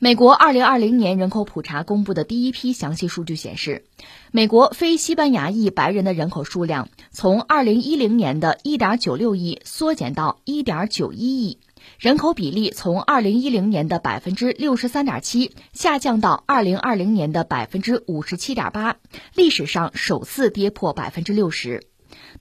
[0.00, 3.84] 美国2020年人口普查公布的第一批详细数据显示，
[4.32, 11.58] 美国非西班牙裔白人的人口数量从2010年的1.96亿缩减到1.91亿，
[11.98, 18.94] 人口比例从2010年的63.7%下降到2020年的57.8%，
[19.36, 21.82] 历史上首次跌破60%。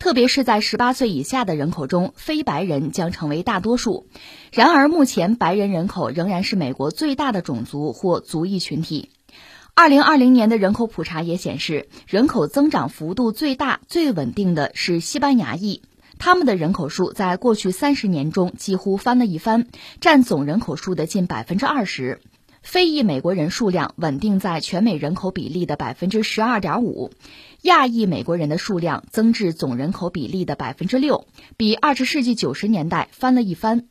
[0.04, 4.06] 特别是在十八岁以下的人口中，非白人将成为大多数。
[4.52, 9.12] 然而，目前白人人口仍然是美国最大的种族或族裔群体。
[9.74, 15.82] 二零二零年的人口普查也显示，人口增长幅度最大、最稳定的是西班牙裔，
[16.20, 19.68] 他们的人口数在过去三十年中几乎翻了一番，
[20.02, 22.20] 占总人口数的近百分之二十。
[22.62, 27.12] 非裔美国人数量稳定在全美人口比例的百分之十二点五，
[27.64, 33.88] 亚裔美国人的数量增至总人口比例的百分之六，比二十世纪九十年代翻了一番。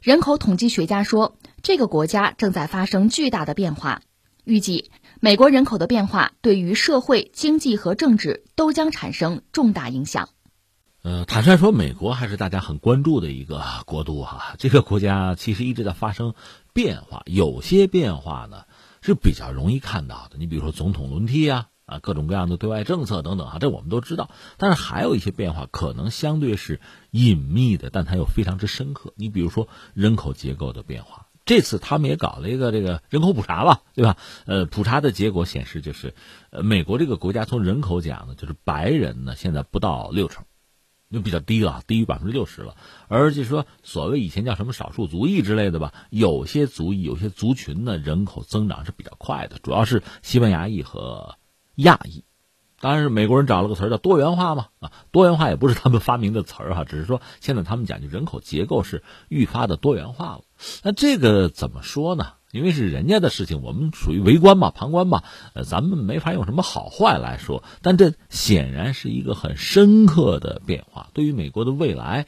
[0.00, 4.00] 人口统计学家说，这个国家正在发生巨大的变化，
[4.44, 10.30] 预计美国人口的变化对于社会、经济和政治都将产生重大影响。
[11.02, 14.54] 呃，坦率说，美国还是大家很关注的一个国度哈。
[14.56, 16.32] 这个国家其实一直在发生
[16.72, 18.64] 变化，有些变化呢
[19.02, 20.38] 是比较容易看到的。
[20.38, 24.30] 你比如说总统轮替啊，啊，各种各样的对外政策等等哈，这我们都知道。
[24.56, 29.12] 但是还有一些变化可能相对是隐秘的，但它又非常之深刻。
[29.16, 34.16] 你比如说人口结构的变化，这次他们也搞了一个这个人口普查吧，对吧？
[34.46, 36.14] 呃，普查的结果显示，就是
[36.50, 40.44] 呃，美国这个国家从人口讲呢，就是白人呢现在不到六成。
[41.12, 42.76] 就比较低了，低于百分之六十了。
[43.08, 51.34] 而就是说，所谓以前叫什么少数族裔之类的吧，有些族裔、有些族群呢，人口增长是比较快的，主要是西班牙裔和
[51.80, 52.24] 亚裔。
[52.80, 60.40] 当然是美国人找了个词儿叫多元化嘛，啊，多元化也不是他们发明的词儿哈，只是说现在他们讲究人口结构是愈发的多元化了。
[60.82, 62.28] 那这个怎么说呢？
[62.52, 67.62] 因为是人家的事情，我们属于围观嘛、旁观嘛，呃，咱们没法用什么好坏来说。
[67.82, 72.26] 但这显然是一个很深刻的变化，对于美国的未来，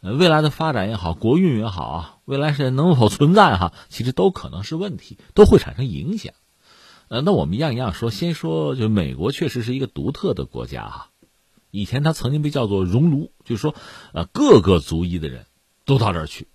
[0.00, 6.32] 呃，未来的发展也好，国运也好啊，未来是能否存在哈，其实都可能是问题，都会产生影响。
[7.08, 11.10] 呃，那我们一样一样说，先说，就美国确实是一个独特的国家哈。
[11.70, 13.74] 以前它曾经被叫做熔炉，就是说，
[14.12, 15.46] 呃，各个族裔的人
[15.84, 16.48] 都到这儿去。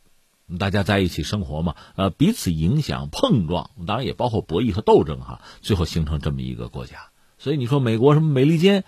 [0.60, 7.10] 大家在一起生活嘛，呃，彼此影响、碰撞，当然也包括博弈和斗争哈，最后形成这么一个国家。
[7.38, 8.84] 所以你说美国什么美利坚，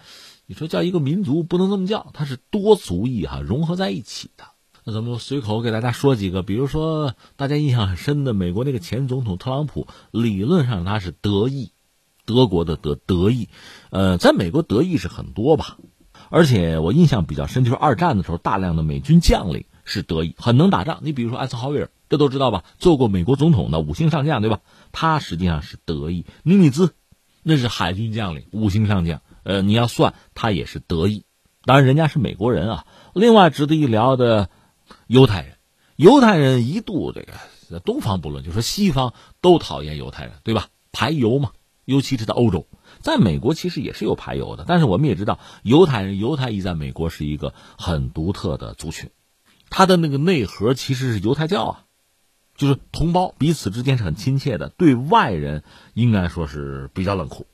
[0.45, 4.45] 你说叫一个民族不能这么叫，它是多族裔哈融合在一起的。
[4.88, 11.71] 那咱们随口给大家说几个，比如说大家印象很深的美国那个前总统特朗普，理论上他是德裔，
[12.26, 13.50] 德国的德德裔，
[13.89, 15.78] 呃，在美国德裔是很多吧，
[16.30, 19.65] 而且我印象比较深就是二战的时候大量的美军将领。
[19.88, 21.02] 是德裔，很能打仗。
[21.04, 22.63] 你比如说艾森豪威尔，这都知道吧？
[22.80, 24.62] 做过美国总统的五星上将，对吧？
[24.91, 26.26] 他实际上是德裔。
[26.41, 26.95] 尼米兹，
[27.43, 29.21] 那是海军将领，五星上将。
[29.43, 31.24] 呃，你要算他也是德裔。
[31.65, 32.86] 当然，人家是美国人啊。
[33.13, 34.50] 另外值得一聊的，
[35.08, 35.58] 犹太人，
[35.95, 40.67] 犹太人一度这个东方不论，就说西方都讨厌犹太人，对吧？
[40.91, 41.52] 排犹嘛，
[41.84, 42.67] 尤其是在欧洲，
[43.02, 44.63] 在美国其实也是有排犹的。
[44.67, 49.10] 但是我们也知道，犹太人、犹太裔在美国是一个很独特的族群。
[49.69, 51.84] 他的那个内核其实是犹太教啊，
[52.56, 57.45] 就是同胞彼此之间是很亲切的，对外人应该说是比较冷酷，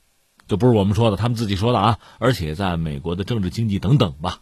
[0.46, 1.98] 这不是我们说的，他们自己说的啊。
[2.18, 4.40] 而且在美国的政治、经济等等吧，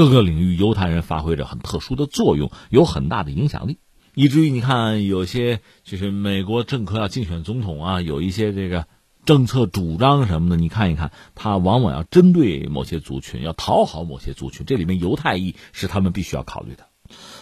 [0.00, 3.80] 各个领域犹太人发挥着很特殊的作用，有很大的影响力，
[4.14, 8.86] 以至于你看有些就是美国政客要竞选总统啊，有一些这个
[9.26, 16.86] 政策主张什么的，你看一看，他往往要针对某些族群，要讨好某些族群，这里面犹太裔是他们必须要考虑的。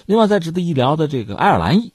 [0.06, 1.92] 另外，在值得一聊的这个爱尔兰裔，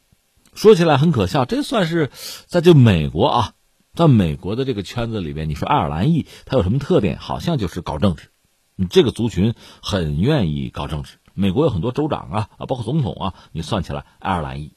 [0.54, 2.10] 说起来很可笑，这算是
[2.48, 3.52] 在就美国啊，
[3.94, 7.18] 在美国的这个圈子里边，你说爱尔兰裔他有什么特点？
[7.20, 8.30] 好像就是搞政治，
[8.76, 11.20] 你这个族群很愿意搞政治。
[11.36, 14.74] 美国有很多州长啊啊，包括总统啊，你算起来爱尔兰裔，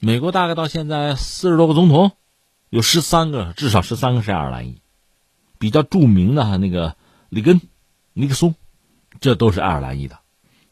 [0.00, 2.12] 美国大概到现在四十多个总统，
[2.70, 4.80] 有十三个，至少十三个是爱尔兰裔，
[5.58, 6.96] 比较著名的那个
[7.28, 7.60] 里根、
[8.14, 8.54] 尼克松，
[9.20, 10.18] 这都是爱尔兰裔的。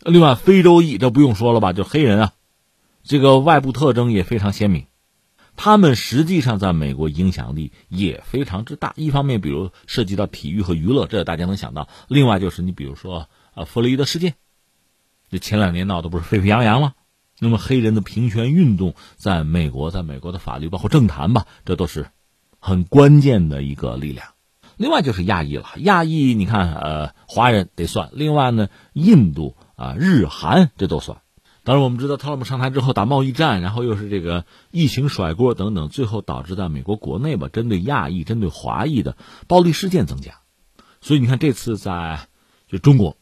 [0.00, 2.32] 另外，非洲裔这不用说了吧，就黑人啊，
[3.02, 4.86] 这个外部特征也非常鲜明。
[5.56, 8.92] 他们实际上在美国影响力也非常之大。
[8.96, 14.34] 一方面，比如涉及到体育和娱乐，这大家能想到；另外就是你比如说啊，弗洛伊德事件，
[15.30, 16.94] 这前两年闹得不是沸沸扬扬吗？
[17.40, 22.06] 那么黑人的平权运动在美国，在美国的法律包括政坛吧，这都是
[22.60, 24.28] 很关键的一个力量。
[24.76, 28.10] 另外就是亚裔了，亚裔你看，呃，华人得算。
[28.12, 29.56] 另外呢，印度。
[29.76, 31.18] 啊，日韩这都算。
[31.66, 39.16] 当然，我们知道特朗普上台之后打贸易战，然后又是这个疫情甩锅等等，最后导致在美国国内吧，针对亚裔、针对华裔的
[39.48, 40.38] 暴力事件增加。
[41.00, 42.28] 所以你看，这次在
[42.68, 43.16] 就中国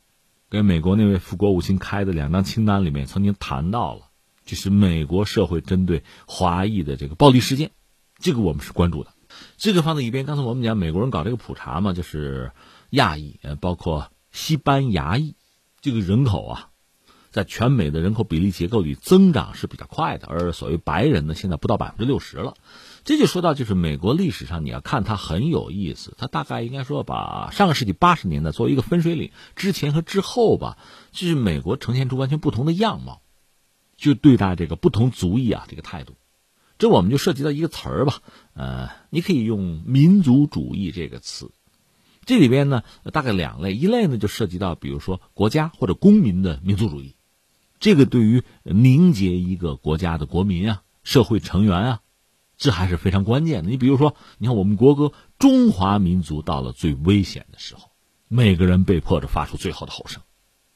[0.50, 4.10] 跟美国那位副国务卿开的两张清单里面，曾经谈到了，
[4.44, 7.70] 就是美国社会针对华裔的这个暴力事件，
[8.18, 9.10] 这个我们是关注的。
[9.56, 12.52] 这个放在一边，刚才我们讲美国人搞这个普查嘛，就是
[12.90, 15.34] 亚裔，呃，包括西班牙裔。
[15.80, 16.68] 这个人口啊，
[17.34, 22.54] 在全美的人口比例结构里增长是比较快的，而所谓白人呢，现在不到百分之六十了。
[23.02, 30.78] 这就说到，就是美国历史上你要看它很有意思，它大概应该说把上个世纪八十年代作为一个分水岭，之前和之后吧，
[31.10, 33.20] 就是美国呈现出完全不同的样貌，
[33.96, 36.14] 就对待这个不同族裔啊这个态度。
[36.78, 38.20] 这我们就涉及到一个词儿吧，
[38.54, 41.50] 呃，你可以用民族主义这个词。
[42.24, 47.16] 这里边呢，大概两类，一类呢就涉及到，比如说国家或者公民的民族主义，
[47.84, 52.00] 这个对于凝结一个国家的国民啊、社会成员啊，
[52.56, 53.68] 这还是非常关键的。
[53.68, 55.08] 你比如说，你看我们国歌
[55.38, 57.90] 《中华民族》到了最危险的时候，
[58.26, 60.22] 每个人被迫着发出最后的吼声，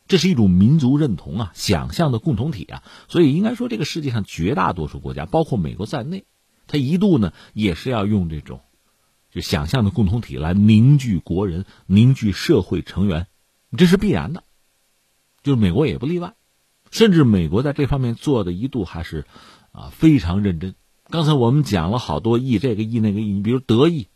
[0.06, 2.82] 这是一种民族认同啊、想象的共同体啊。
[3.08, 6.26] 所以应该说，这个世界上绝大多数国家，包括美国在内，
[6.66, 8.60] 他一度呢也是要用这种。
[9.30, 13.28] 就想象的共同体来凝聚国人、凝聚社会成员，
[13.78, 14.44] 这是必然的。
[15.42, 16.34] 就是美国也不例外，
[16.90, 19.24] 甚至美国在这方面做的一度还是
[19.72, 20.74] 啊非常认真。
[21.10, 24.08] 刚才我们讲了好多译这个译那个译，你比如德意，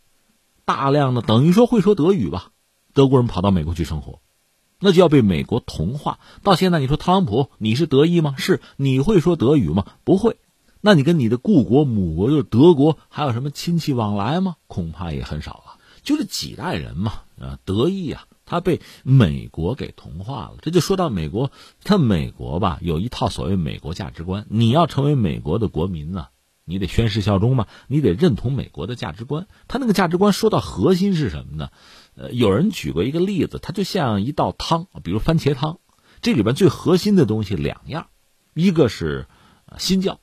[0.64, 2.50] 大量的等于说会说德语吧，
[2.92, 4.20] 德国人跑到美国去生活，
[4.78, 6.18] 那就要被美国同化。
[6.42, 8.34] 到现在你说特朗普你是德意吗？
[8.36, 9.86] 是你会说德语吗？
[10.04, 10.36] 不会。
[10.80, 14.56] 那你跟你的故国母国就是德国还有什么亲戚往来吗？
[14.66, 15.78] 恐怕也很少了。
[16.02, 20.56] 就这几代人嘛，啊，德意啊，他被美国给同化了。
[20.60, 21.50] 这就说到美国，
[21.84, 24.44] 他美国吧有一套所谓美国价值观。
[24.50, 26.26] 你要成为美国的国民呢，
[26.66, 29.46] 你得宣誓效忠嘛，你得认同美国的价值观。
[29.68, 31.70] 他那个价值观说到核心是什么呢？
[32.14, 35.78] 呃，有人举过一个例子，它就像一道汤，比如番茄汤，
[36.20, 38.08] 这里边最核心的东西两样，
[38.52, 39.28] 一个是
[39.78, 40.20] 新教。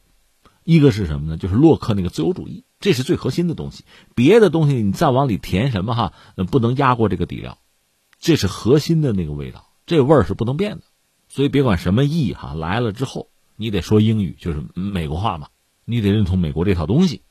[0.66, 1.38] 一个是什么呢？
[1.38, 3.86] 就是洛克那个自由主义，这是最核心的东西。
[4.14, 6.14] 别的东西你再往里填什么哈，
[6.52, 7.58] 不能压过这个底料，
[8.20, 10.84] 这是核心的那个味道，这味儿是不能变的。
[11.30, 15.48] 所以别管什么意哈来了之后，你得说英语，就是美国话嘛，
[15.86, 17.22] 你得认同美国这套东西，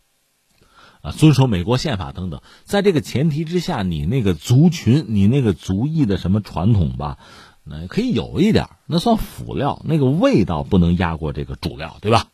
[1.03, 2.41] 啊，遵守美国宪法等等。
[2.65, 7.19] 在这个前提之下，你那个族群，你那个族裔的什么传统吧，
[7.65, 12.29] 那可以有一点，那算辅料，那个味道不能压过这个主料，对吧？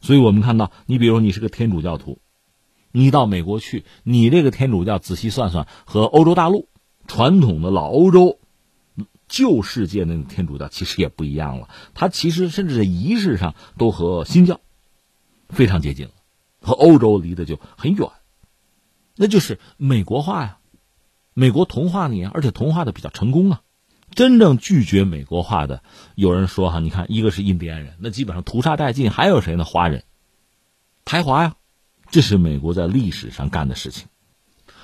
[0.00, 2.20] 所以我们看到，你比如你是个天主教徒，
[2.90, 6.68] 你到美国去，你这个天主教仔细算算，和欧洲大陆
[7.10, 8.38] 传统的老欧洲
[9.26, 11.68] 旧世界那个天主教其实也不一样了。
[11.92, 14.60] 它其实甚至在仪式上都和新教
[15.48, 16.12] 非常接近了，
[16.60, 18.08] 和欧洲离得就很远。
[19.16, 20.58] 那就是美国化呀，
[21.34, 23.62] 美国同化你，而且同化的比较成功啊。
[24.14, 25.82] 真正拒绝美国化的，
[26.14, 29.64] 有人说哈，你看，一个是印第安人，那基本上屠杀殆尽；还有谁呢？
[29.64, 30.04] 华人，
[31.04, 31.56] 排华呀，
[32.08, 34.06] 这是美国在历史上干的事情。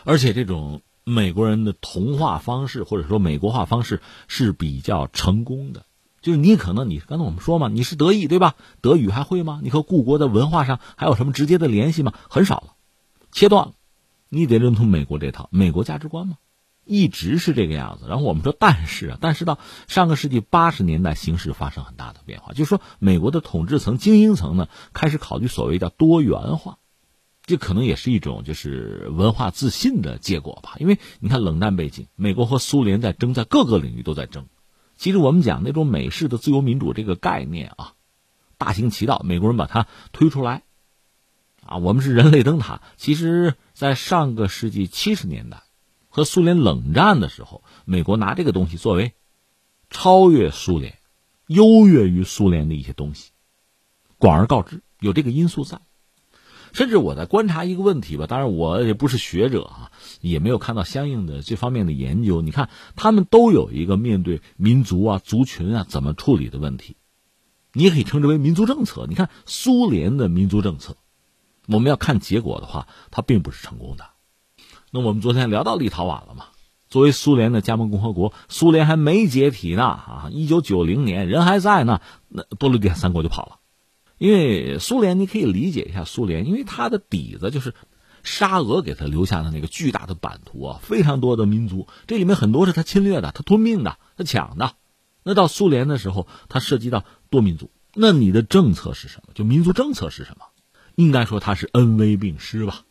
[0.04, 5.86] 而且这种美国人的同化方式，或者说美国化方式是比较成功的。
[6.20, 8.56] 就是你可能你刚才我们说嘛，你是德裔对吧？
[8.80, 9.60] 德语还会吗？
[9.62, 12.12] 你和故国的文化上还有什么直接的联系吗？
[12.28, 12.74] 很少了，
[13.30, 13.74] 切断了。
[14.28, 16.38] 你得认同美国这套美国价值观吗？
[16.84, 26.78] 一直是这个样子，然后我们说，但是啊，但是到上个世纪八十年代，形势发生很大的变化，就是说，美国的统治层、精英层呢，开始考虑所谓的多元化，
[27.46, 30.74] 这可能也是一种就是文化自信的结果吧。
[30.78, 34.46] 因为你看，冷战背景，美国和苏联在争，在各个领域都在争。
[34.96, 37.94] 其实我们讲那种美式的自由民主这个概念啊，
[38.58, 40.64] 大行其道，美国人把它推出来，
[41.64, 42.82] 啊，我们是人类灯塔。
[42.96, 45.62] 其实，在上个世纪七十年代。
[46.08, 49.12] 和苏联冷战的时候，美国拿这个东西作为
[49.90, 50.96] 超越苏联、
[51.46, 53.32] 优越于苏联的一些东西，
[54.16, 55.82] 广而告之，有这个因素在。
[56.76, 62.42] 甚至我在观察一个问题吧，当然我也不是学者啊，也没有看到相应的这方面的研究。
[62.42, 66.98] 你看，他们都有一个面对民族啊、族群啊怎么处理的问题，
[67.72, 69.06] 你也可以称之为民族政策。
[69.08, 70.98] 你看苏联的民族政策，
[71.66, 74.04] 我们要看结果的话，它并不是成功的。
[74.90, 76.44] 那我们昨天聊到立陶宛了嘛？
[76.90, 80.28] 作为苏联的加盟共和国，苏联还没解体呢啊！
[80.30, 83.60] 一九九零年人还在呢，那波罗的三国就跑了。
[84.18, 87.74] 因为苏联你可以理解一下苏联，因为它的底子就是
[88.22, 94.74] 沙俄给他留下的那个巨大的版图啊，非常多的民族，这里面很多是他侵略的，他吞并的，他抢的。
[95.22, 99.32] 那到苏联的时候，它涉及到多民族，那你的政策是什么？
[99.34, 100.46] 就民族政策是什么？
[100.94, 102.82] 应该说它是恩威并施吧。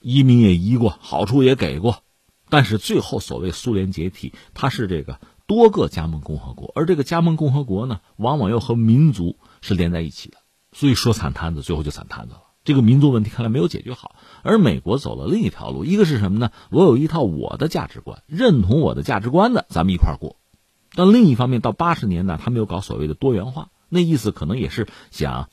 [0.00, 2.04] 移民也移过，好处也给过，
[2.48, 10.38] 但是最后所谓苏联解体，它是这个多个加盟共和国，而这个加盟共和国呢，往往又和民族是连在一起的，
[10.72, 12.42] 所以说惨摊子，最后就惨摊子了。
[12.64, 16.50] 这个民族问题看来没有解决好，而美国走了另一条路，一个是什么呢？
[16.70, 20.36] 我有一套我的价值观，认同我的价值观的，咱们一块过。
[20.94, 25.48] 但另一方面，到八十年代，他们又搞所谓的多元化，那意思可能也是想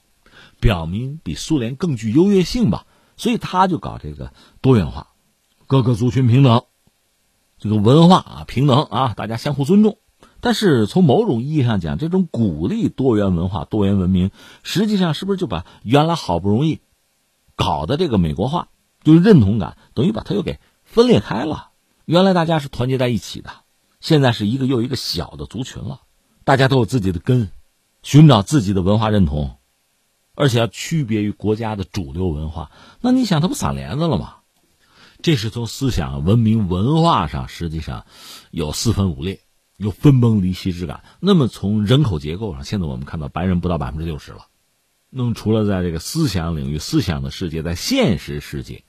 [0.60, 2.86] 表明比苏联更具优越性吧。
[3.18, 5.08] 所以他就搞这个多元化，
[5.66, 6.64] 各个族群平等，
[7.58, 9.98] 这个文化啊平等啊，大家相互尊重。
[10.42, 14.32] 但是从某种意义上讲，这种鼓励多元文化、多元文明，
[14.64, 16.80] 实际上是不是就把原来好不容易
[17.56, 18.70] 搞的这个美国化，
[19.04, 21.70] 就是认同感等于把它又给分裂开了。
[22.06, 23.50] 原来大家是团结在一起的，
[24.00, 26.02] 现在是一个又一个小的族群了，
[26.44, 27.52] 大家都有自己的根，
[28.02, 29.58] 寻找自己的文化认同，
[30.36, 32.72] 而且要区别于国家的主流文化。
[33.02, 34.38] 那你想，它不散帘子了吗？
[35.22, 38.06] 这是从思想、文明、文化上，实际上
[38.52, 39.42] 有四分五裂，
[39.80, 41.04] 有分崩离析之感。
[41.20, 44.46] 那么从人口结构上，现在我们看到白人不到百分之六十了。
[45.10, 48.84] 那么除了在这个思想领域、思想的世界，在现实世界。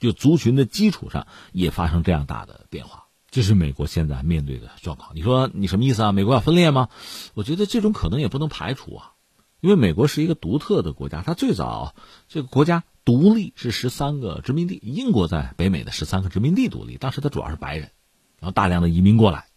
[0.00, 5.10] 就族群的基础上也发生这样大的变化，这是美国现在面对的状况。
[5.14, 6.12] 你说你什么意思啊？
[6.12, 6.88] 美国要分裂吗？
[7.34, 9.12] 我觉得这种可能也不能排除啊，
[9.60, 11.94] 因为美国是一个独特的国家，它最早
[12.28, 17.90] 这个国家独立是十三个殖民地，英国在北美的十三个殖民地独立，当时它主要是白人，
[18.38, 19.48] 然后大量的移民过来，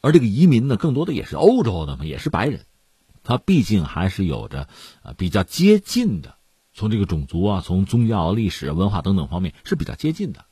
[0.00, 2.64] 而这个移民呢，更多的也是欧洲的嘛，也是白人，
[3.22, 4.68] 他毕竟还是有着
[5.02, 6.36] 呃比较接近的。
[6.72, 10.46] 从这个种族啊，从宗教、历史、文化等等方面是比较接近的。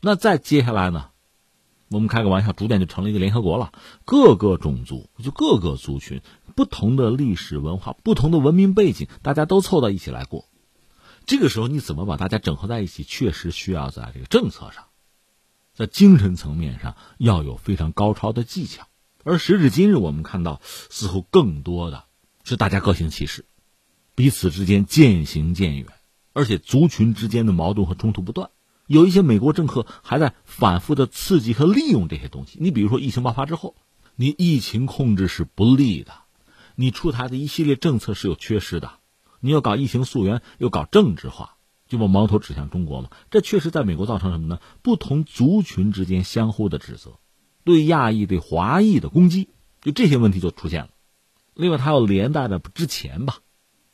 [0.00, 1.10] 那再接下来呢，
[1.88, 3.72] 我们开个玩笑，逐渐就成了一个联合国了。
[4.04, 6.20] 各个种族，就各个族群，
[6.56, 10.48] 不同的历史文化、不同的文明背景，大家都凑到一起来过。
[11.24, 13.04] 这个时候，你怎么把大家整合在一起？
[13.04, 14.86] 确实需要在这个政策上，
[15.74, 18.86] 在精神层面上要有非常高超的技巧。
[19.24, 22.04] 而时至今日，我们看到似乎更多的
[22.44, 23.44] 是大家各行其事。
[24.14, 25.86] 彼此之间渐行渐远，
[26.32, 28.50] 而且族群之间的矛盾和冲突不断。
[28.86, 32.58] 有一些美国政客还在反复的刺激和利用这些东西。
[32.60, 33.74] 你比如说，疫情爆发之后，
[34.16, 36.12] 你疫情控制是不利的，
[36.74, 38.98] 你出台的一系列政策是有缺失的，
[39.40, 41.56] 你要搞疫情溯源，又搞政治化，
[41.92, 43.10] 就把矛头指向中国嘛。
[43.30, 44.58] 这确实在美国造成什么呢？
[44.82, 47.20] 不同族群之间相互的指责，
[47.62, 50.90] 对亚裔、对华裔的攻击，就这些问题就出现了。
[51.54, 53.38] 另外，它要连带着之前吧。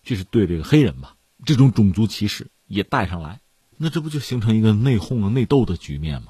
[0.04, 3.40] 就是对这个黑人吧，这种种族歧视也带上来，
[3.76, 6.28] 那这不就形成一个内讧啊、内斗的局面吗？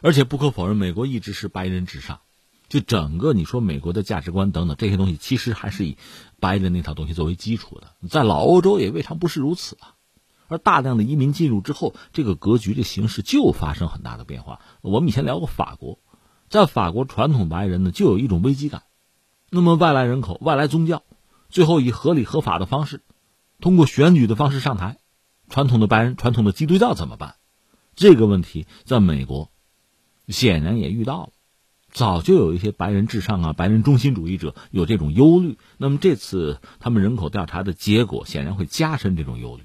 [0.00, 2.20] 而且不可否认，美国一直是白人至上，
[2.68, 5.96] 就整个你说美国的价值观等等这些东西，其实还是以
[6.38, 7.94] 白人那套东西作为基础的。
[8.08, 9.94] 在老欧洲也未尝不是如此啊。
[10.48, 14.60] 而大量的移民进入之后，这个格局、这形势就发生很大的变化。
[14.80, 16.00] 我们以前聊过法国，
[16.48, 18.82] 在法国传统白人呢就有一种危机感，
[19.50, 21.04] 那么外来人口、外来宗教。
[21.50, 23.02] 最后以合理合法的方式，
[23.60, 24.98] 通过选举的方式上台，
[25.48, 27.36] 传统的白人、传统的基督教怎么办？
[27.94, 29.50] 这个问题在美国
[30.28, 31.30] 显然也遇到了，
[31.90, 35.58] 早就有一些白人至上啊、白人中心主义者有这种忧虑。
[35.78, 39.64] 那么这次他们人口调查的结果显然会加深这种忧虑。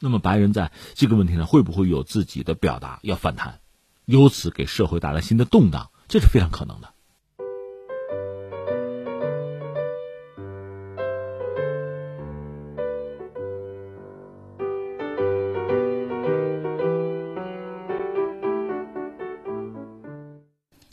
[0.00, 3.60] 那么白人在这个问题上会不会有自己的表达要反弹，
[4.04, 5.90] 由此给社会带来新的动荡？
[6.08, 6.94] 这是非常可能的。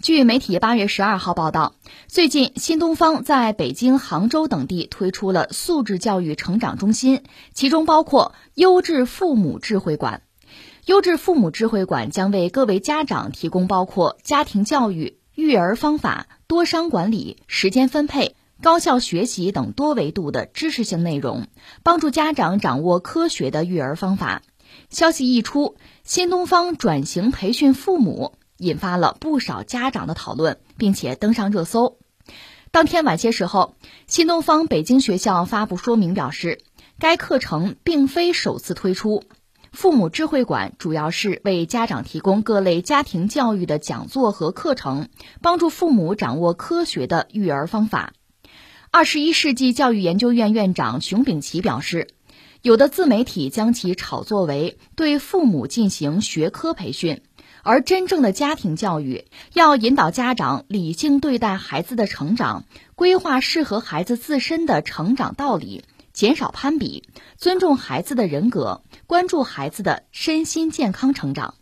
[0.06, 1.74] 据媒体八月十二号报道，
[2.08, 7.24] 最近新东方在北京、杭州等地推出了素质教育成长中心，
[7.56, 10.22] 其中包括优质父母智慧馆。
[10.86, 21.48] 优质父母智慧馆将为各位家长提供包括家庭教育、育儿方法、多商管理、时间分配、高效学习等多维度的知识性内容，
[21.82, 24.44] 帮助家长掌握科学的育儿方法。
[24.92, 28.34] 消息一出，新东方转型培训父母。
[28.58, 31.98] 引发了不少家长的讨论，并且登上热搜。
[32.72, 33.76] 当天晚些时候，
[34.08, 36.62] 新东方北京学校发布说明表示，
[37.00, 39.24] 该课程并非首次推出。
[39.72, 45.10] 父母智慧馆主要是为家长提供各类家庭教育的讲座和课程，
[45.42, 48.14] 帮助父母掌握科学的育儿方法。
[48.90, 52.08] 二十一世纪教育研究院院长熊丙奇表示，
[52.62, 57.22] 有的自媒体将其炒作为对父母进行学科培训。
[57.66, 62.64] 而真正的家庭教育，要引导家长理性对待孩子的成长，
[62.94, 71.56] 规划适合孩子自身的成长道理，减少攀比，尊重孩子的人格，关注孩子的身心健康成长。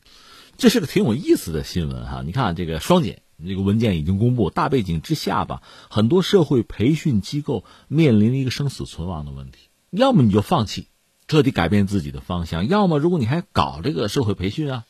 [0.58, 2.22] 这是个挺有意思的新闻哈！
[2.26, 10.90] 你看这个双减这个文件已经公布，大背景之下吧，很多社会培训机构面临一个生死存亡的问题：要么你就放弃，
[11.30, 14.84] 彻底改变自己的方向；要么如果你还搞这个社会培训啊。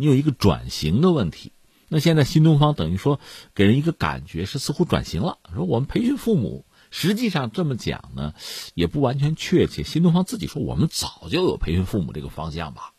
[0.00, 1.50] 你有一个转型的问题，
[1.88, 3.18] 那现在新东方等于说
[3.52, 5.38] 给人一个感觉是似乎转型了。
[5.52, 8.32] 说我们培训父母，实际上这么讲呢，
[8.74, 9.82] 也不完全确切。
[9.82, 12.92] 新东方自己说我们早就有培训父母这个方向吧，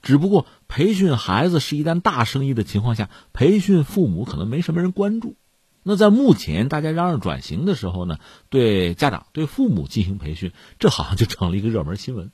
[0.00, 5.36] 只不过培训孩子是一单大生意的情况下，培训父母可能没什么人关注。
[5.82, 12.30] 那在目前大家嚷嚷转型的时候呢，对家长对父母进行培训，这好像就成了一个热门新闻。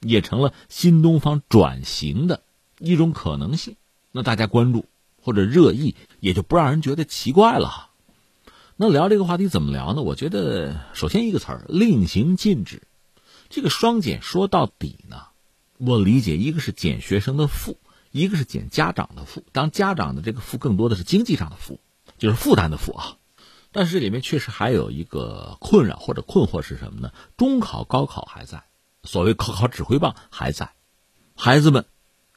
[0.00, 2.44] 也成了新东方转型的
[2.78, 3.76] 一种可能性。
[4.12, 4.86] 那大家关注
[5.20, 7.90] 或者热议，也就不让人觉得奇怪了。
[8.76, 10.02] 那聊这个话题怎么聊呢？
[10.02, 12.82] 我觉得首先一个词儿，令行禁止。
[13.48, 15.22] 这个双减说到底呢，
[15.78, 17.78] 我理解一个是减学生的负，
[18.12, 19.44] 一个是减家长的负。
[19.52, 21.80] 当家长的这个负更多的是经济上的负，
[22.18, 23.16] 就是负担的负啊。
[23.72, 27.12] 但是里面确实还有一个困扰或者困惑是什么呢？
[27.36, 28.64] 中考、高考还在，
[29.02, 30.72] 所谓高考指挥棒还在，
[31.34, 31.84] 孩子们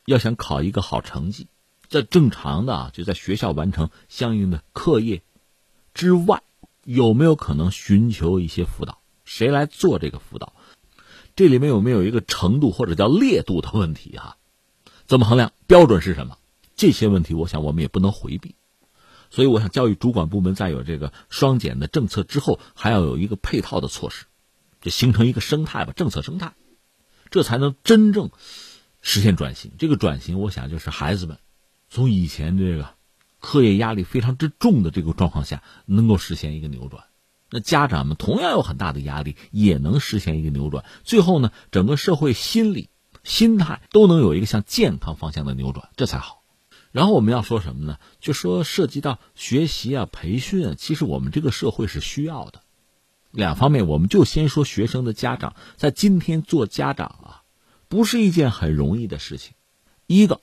[0.05, 1.47] 要想考一个好成绩，
[1.87, 5.21] 在正常的啊，就在学校完成相应的课业
[5.93, 6.41] 之外，
[6.83, 8.99] 有没有可能寻求一些辅导？
[9.25, 10.53] 谁来做这个辅导？
[11.35, 14.37] 这里面有没有一个程度或者叫烈度的问题哈？
[15.05, 15.53] 怎么衡量？
[15.67, 16.37] 标准是什么？
[16.75, 18.55] 这些问题，我想我们也不能回避。
[19.29, 24.25] 所以，我想教育主管部门在有这个双减的政策之后，还要有一个配套的措施，
[24.81, 26.53] 就形成一个生态吧，政策生态，
[27.29, 28.29] 这才能真正
[29.01, 29.71] 实现转型。
[29.77, 31.37] 这个转型，我想就是孩子们
[31.89, 32.89] 从以前这个
[33.39, 37.05] 课业压力非常之重的这个状况下，能够实现一个扭转。
[37.49, 40.85] 那家长们同样有很大的压力，也能实现一个扭转。
[41.03, 42.89] 最后呢，整个社会心理、
[43.23, 46.43] 心态都能有一个向健康方向的扭转，这才好。
[46.91, 47.97] 然后我们要说什么呢？
[48.19, 52.61] 就说涉及到学习啊、培训啊，其实我们这个社会是需要的。
[53.31, 57.40] 两方面，我们就先说学生的家长，在今天做家长啊，
[57.91, 59.53] 不是一件很容易的事情。
[60.07, 60.39] 一个，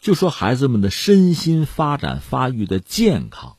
[0.00, 3.56] 就说孩子们的身心发展发育的健康。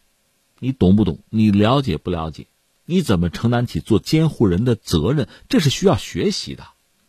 [0.60, 1.20] 你懂不懂？
[1.30, 2.48] 你了解不了解？
[2.84, 5.30] 你怎么承担起做监护人的责任？
[5.48, 6.66] 这是需要学习的。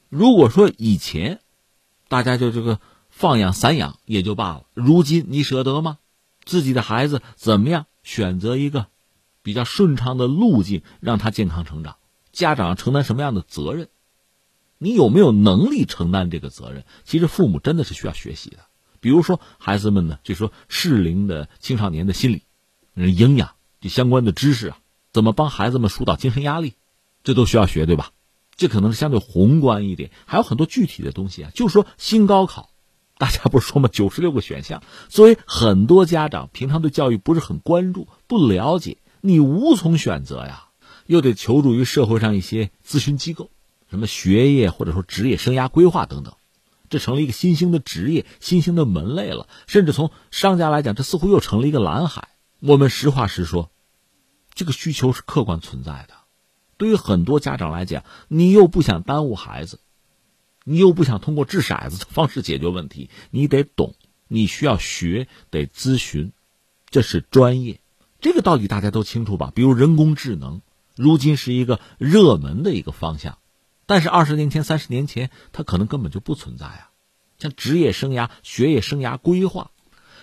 [0.09, 1.41] 如果说以前
[2.07, 2.79] 大家就这个
[3.11, 5.99] 放养散养也就罢了，如今你舍得吗？
[6.45, 8.87] 自己的孩子怎么样选择一个
[9.43, 11.97] 比较顺畅的路径，让他健康成长？
[12.31, 13.89] 家长承担什么样的责任？
[14.83, 16.85] 你有没有能力承担这个责任？
[17.05, 18.59] 其实父母真的是需要学习的。
[18.99, 22.43] 比如说孩子们呢，就说适龄的青少年的心理。
[22.97, 24.79] 营养这相关的知识啊，
[25.13, 26.75] 怎么帮孩子们疏导精神压力，
[27.23, 28.11] 这都需要学，对吧？
[28.57, 31.51] 这可能是相对宏观一点，还有很多具体的东西啊。
[31.55, 32.71] 就说新高考，
[33.19, 33.89] 大家不是说吗？
[33.91, 40.71] 九十六个选项，所以很多家长平常对教育不是很关注，不了解，你无从选择呀，
[41.07, 43.51] 又得求助于社会上一些咨询机构，
[43.93, 46.35] 什么学业或者说职业生涯规划等等，
[46.89, 49.47] 这成了一个新兴的职业、新兴的门类了。
[49.67, 52.31] 甚至从商家来讲，这似乎又成了一个蓝海。
[52.59, 53.71] 我们实话实说，
[54.55, 56.15] 这个需求是客观存在的。
[56.79, 59.79] 对于很多家长来讲，你又不想耽误孩子，
[60.65, 63.95] 你又不想通过掷骰子的方式解决问题，你得懂，
[64.27, 66.33] 你需要学，得咨询，
[66.89, 67.79] 这是专业。
[68.23, 69.53] 这个道理大家都清楚吧？
[69.55, 70.63] 比如人工智能，
[70.97, 73.37] 如今是一个热门的一个方向，
[73.93, 76.91] 但是二十年前、三十年前，它可能根本就不存在啊。
[77.39, 79.71] 像职业生涯、学业生涯规划。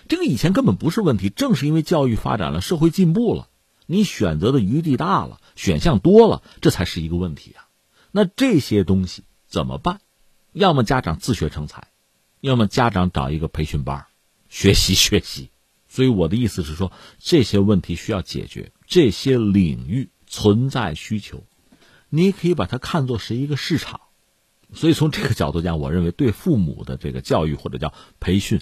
[0.07, 3.47] 这个以前根本不是问题，正是因为教育发展了，社会进步了，
[3.85, 7.69] 你选择的余地大了，选项多了，这才是一个问题啊。
[8.09, 10.01] 那这些东西怎么办？
[10.51, 11.89] 要么家长自学成才，
[12.41, 14.07] 要么家长找一个培训班
[14.49, 15.51] 学习学习。
[15.87, 21.43] 所以我的意思是说，这些问题需要解决，这些领域存在需求，
[22.09, 24.01] 你也可以把它看作是一个市场。
[24.73, 28.61] 所以从这个角度讲，我认为对父母的这个教育或者叫培训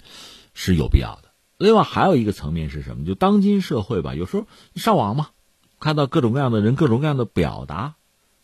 [0.54, 1.28] 是有必要的。
[1.58, 3.04] 另外还有一个层面是什么？
[3.04, 5.30] 就当今社会吧，有时候上网嘛，
[5.80, 7.96] 看到各种各样的人、各种各样的表达，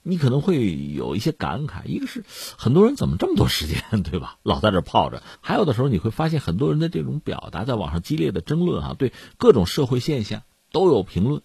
[0.02, 1.86] 你可能会有一些感慨。
[1.86, 2.24] 一个是
[2.58, 4.38] 很多人怎么这么多时间，对吧？
[4.44, 5.22] 老在这泡着。
[5.40, 11.40] 还有的时候你会发现很多人的这种表达，在网上激烈的争论啊，对各种社会现象都有评论。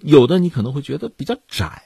[0.00, 1.82] 有的你可能会觉得比较窄，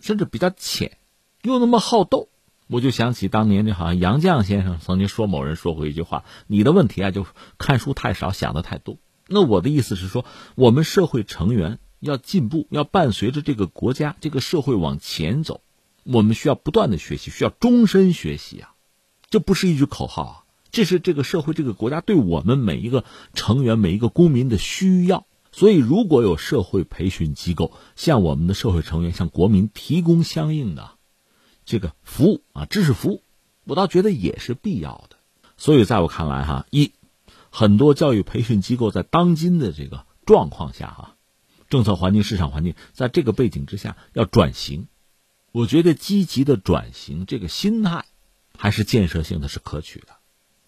[0.00, 0.98] 甚至比较浅，
[1.42, 2.28] 又那么好斗。
[2.68, 7.24] 我就想起当年，这好像杨绛先生曾经说某人说过一句话：“你的问题啊，就
[7.58, 10.24] 看书太少，想的太多。”那我的意思是说，
[10.56, 15.60] 我们社会成员要进步，要伴随着这个国家、这个社会往前走，
[16.02, 18.74] 我们需要不断的学习，需要终身学习啊！
[19.30, 25.26] 这不是一句口号啊，这是这个社会、这个国家对我们每一个成员、每一个公民的需要。
[25.56, 30.90] 所以，如果有社会培训机构向我们的社会成员、向国民提供相应的。
[31.64, 33.22] 这个服务啊，知识服务，
[33.64, 35.16] 我倒觉得也是必要的。
[35.56, 36.92] 所以在我看来，哈，一
[37.48, 41.16] 很多教育培训机构在当今的这个状况下，哈，
[41.70, 44.88] 政策环境、市场环境，在这个背景之下要转型，
[45.52, 48.04] 我觉得积极的转型这个心态
[48.58, 50.08] 还是建设性的，是可取的。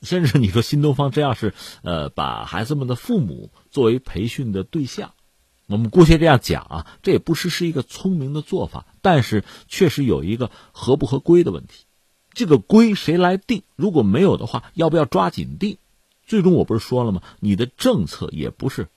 [0.03, 5.15] 甚至你说新东方真要是呃把孩子们的父母作为培训的对象。
[5.67, 11.85] 我们姑且这样讲啊，这也不失是一个聪明的做法，但是确实有一个合不合规的问题。
[12.33, 13.65] 这个规谁来定？
[13.77, 15.77] 如果没有的话，要不要抓紧定？
[16.25, 17.23] 最终我不是说了吗？
[17.41, 18.89] 你的政策也不是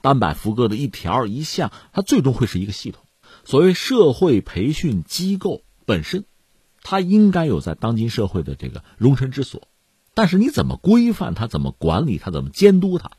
[0.00, 3.04] 单摆福歌的一条一项，它最终会是一个系统。
[3.44, 6.24] 所谓社会培训机构本身，
[6.82, 9.68] 它应该有在当今社会的这个容身之所，
[10.16, 11.46] 但是你怎么规范它？
[11.46, 12.30] 怎么管理它？
[12.30, 13.10] 怎么监督它？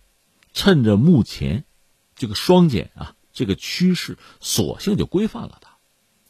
[0.51, 1.63] 趁着目前
[2.15, 5.77] 这个双减啊这个趋势，索性就规范了它，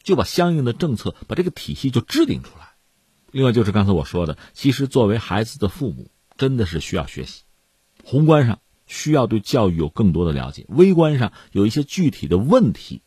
[0.02, 2.74] 就把相应的政策把这个体系就制定出来。
[3.30, 7.44] 另外就是刚才我说的，其实作为孩子的父母，真的是需要学习。
[8.04, 13.00] 宏观上需要对教育有更多的了解，微观上有一些具体的问题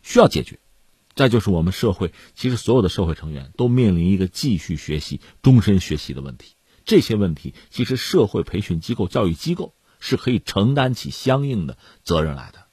[0.00, 0.60] 需要解决。
[1.16, 6.54] 再就是我们社会，其实所有的社会成员都面临一个继续学习、终身学习的问题。
[6.90, 12.66] 这些问题，其实社会培训机构、教育机构是可以承担起相应的责任来的。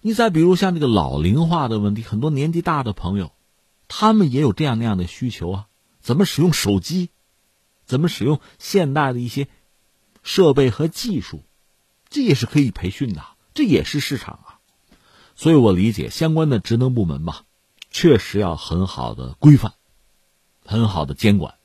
[0.00, 3.32] 你再比如像这个老龄化的问题，很多年纪大的朋友，
[3.88, 5.66] 他们也有这样那样的需求啊。
[6.00, 7.08] 怎么使用手机？
[7.84, 9.48] 怎么使用现代的一些
[10.22, 11.42] 设备和技术？
[12.10, 13.24] 这也是可以培训的，
[13.54, 14.62] 这也是市场啊。
[15.34, 17.42] 所以我理解相关的职能部门吧，
[17.90, 19.72] 确实要很好的规范，
[20.64, 21.56] 很好的监管。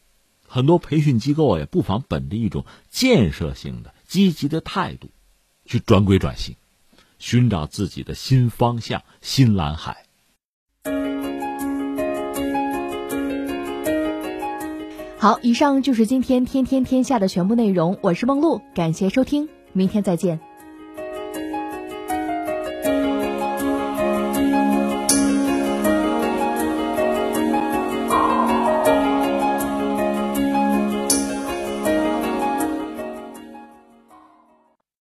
[0.47, 5.09] 很多培训机构也不妨本着一种建设性的、积极的态度，
[5.65, 6.55] 去转轨转型，
[7.19, 10.05] 寻找自己的新方向、新蓝海。
[15.19, 17.97] 好，以上就是今天天天天下的全部内容。
[18.01, 20.46] 我是梦露，感谢收听，明天再见。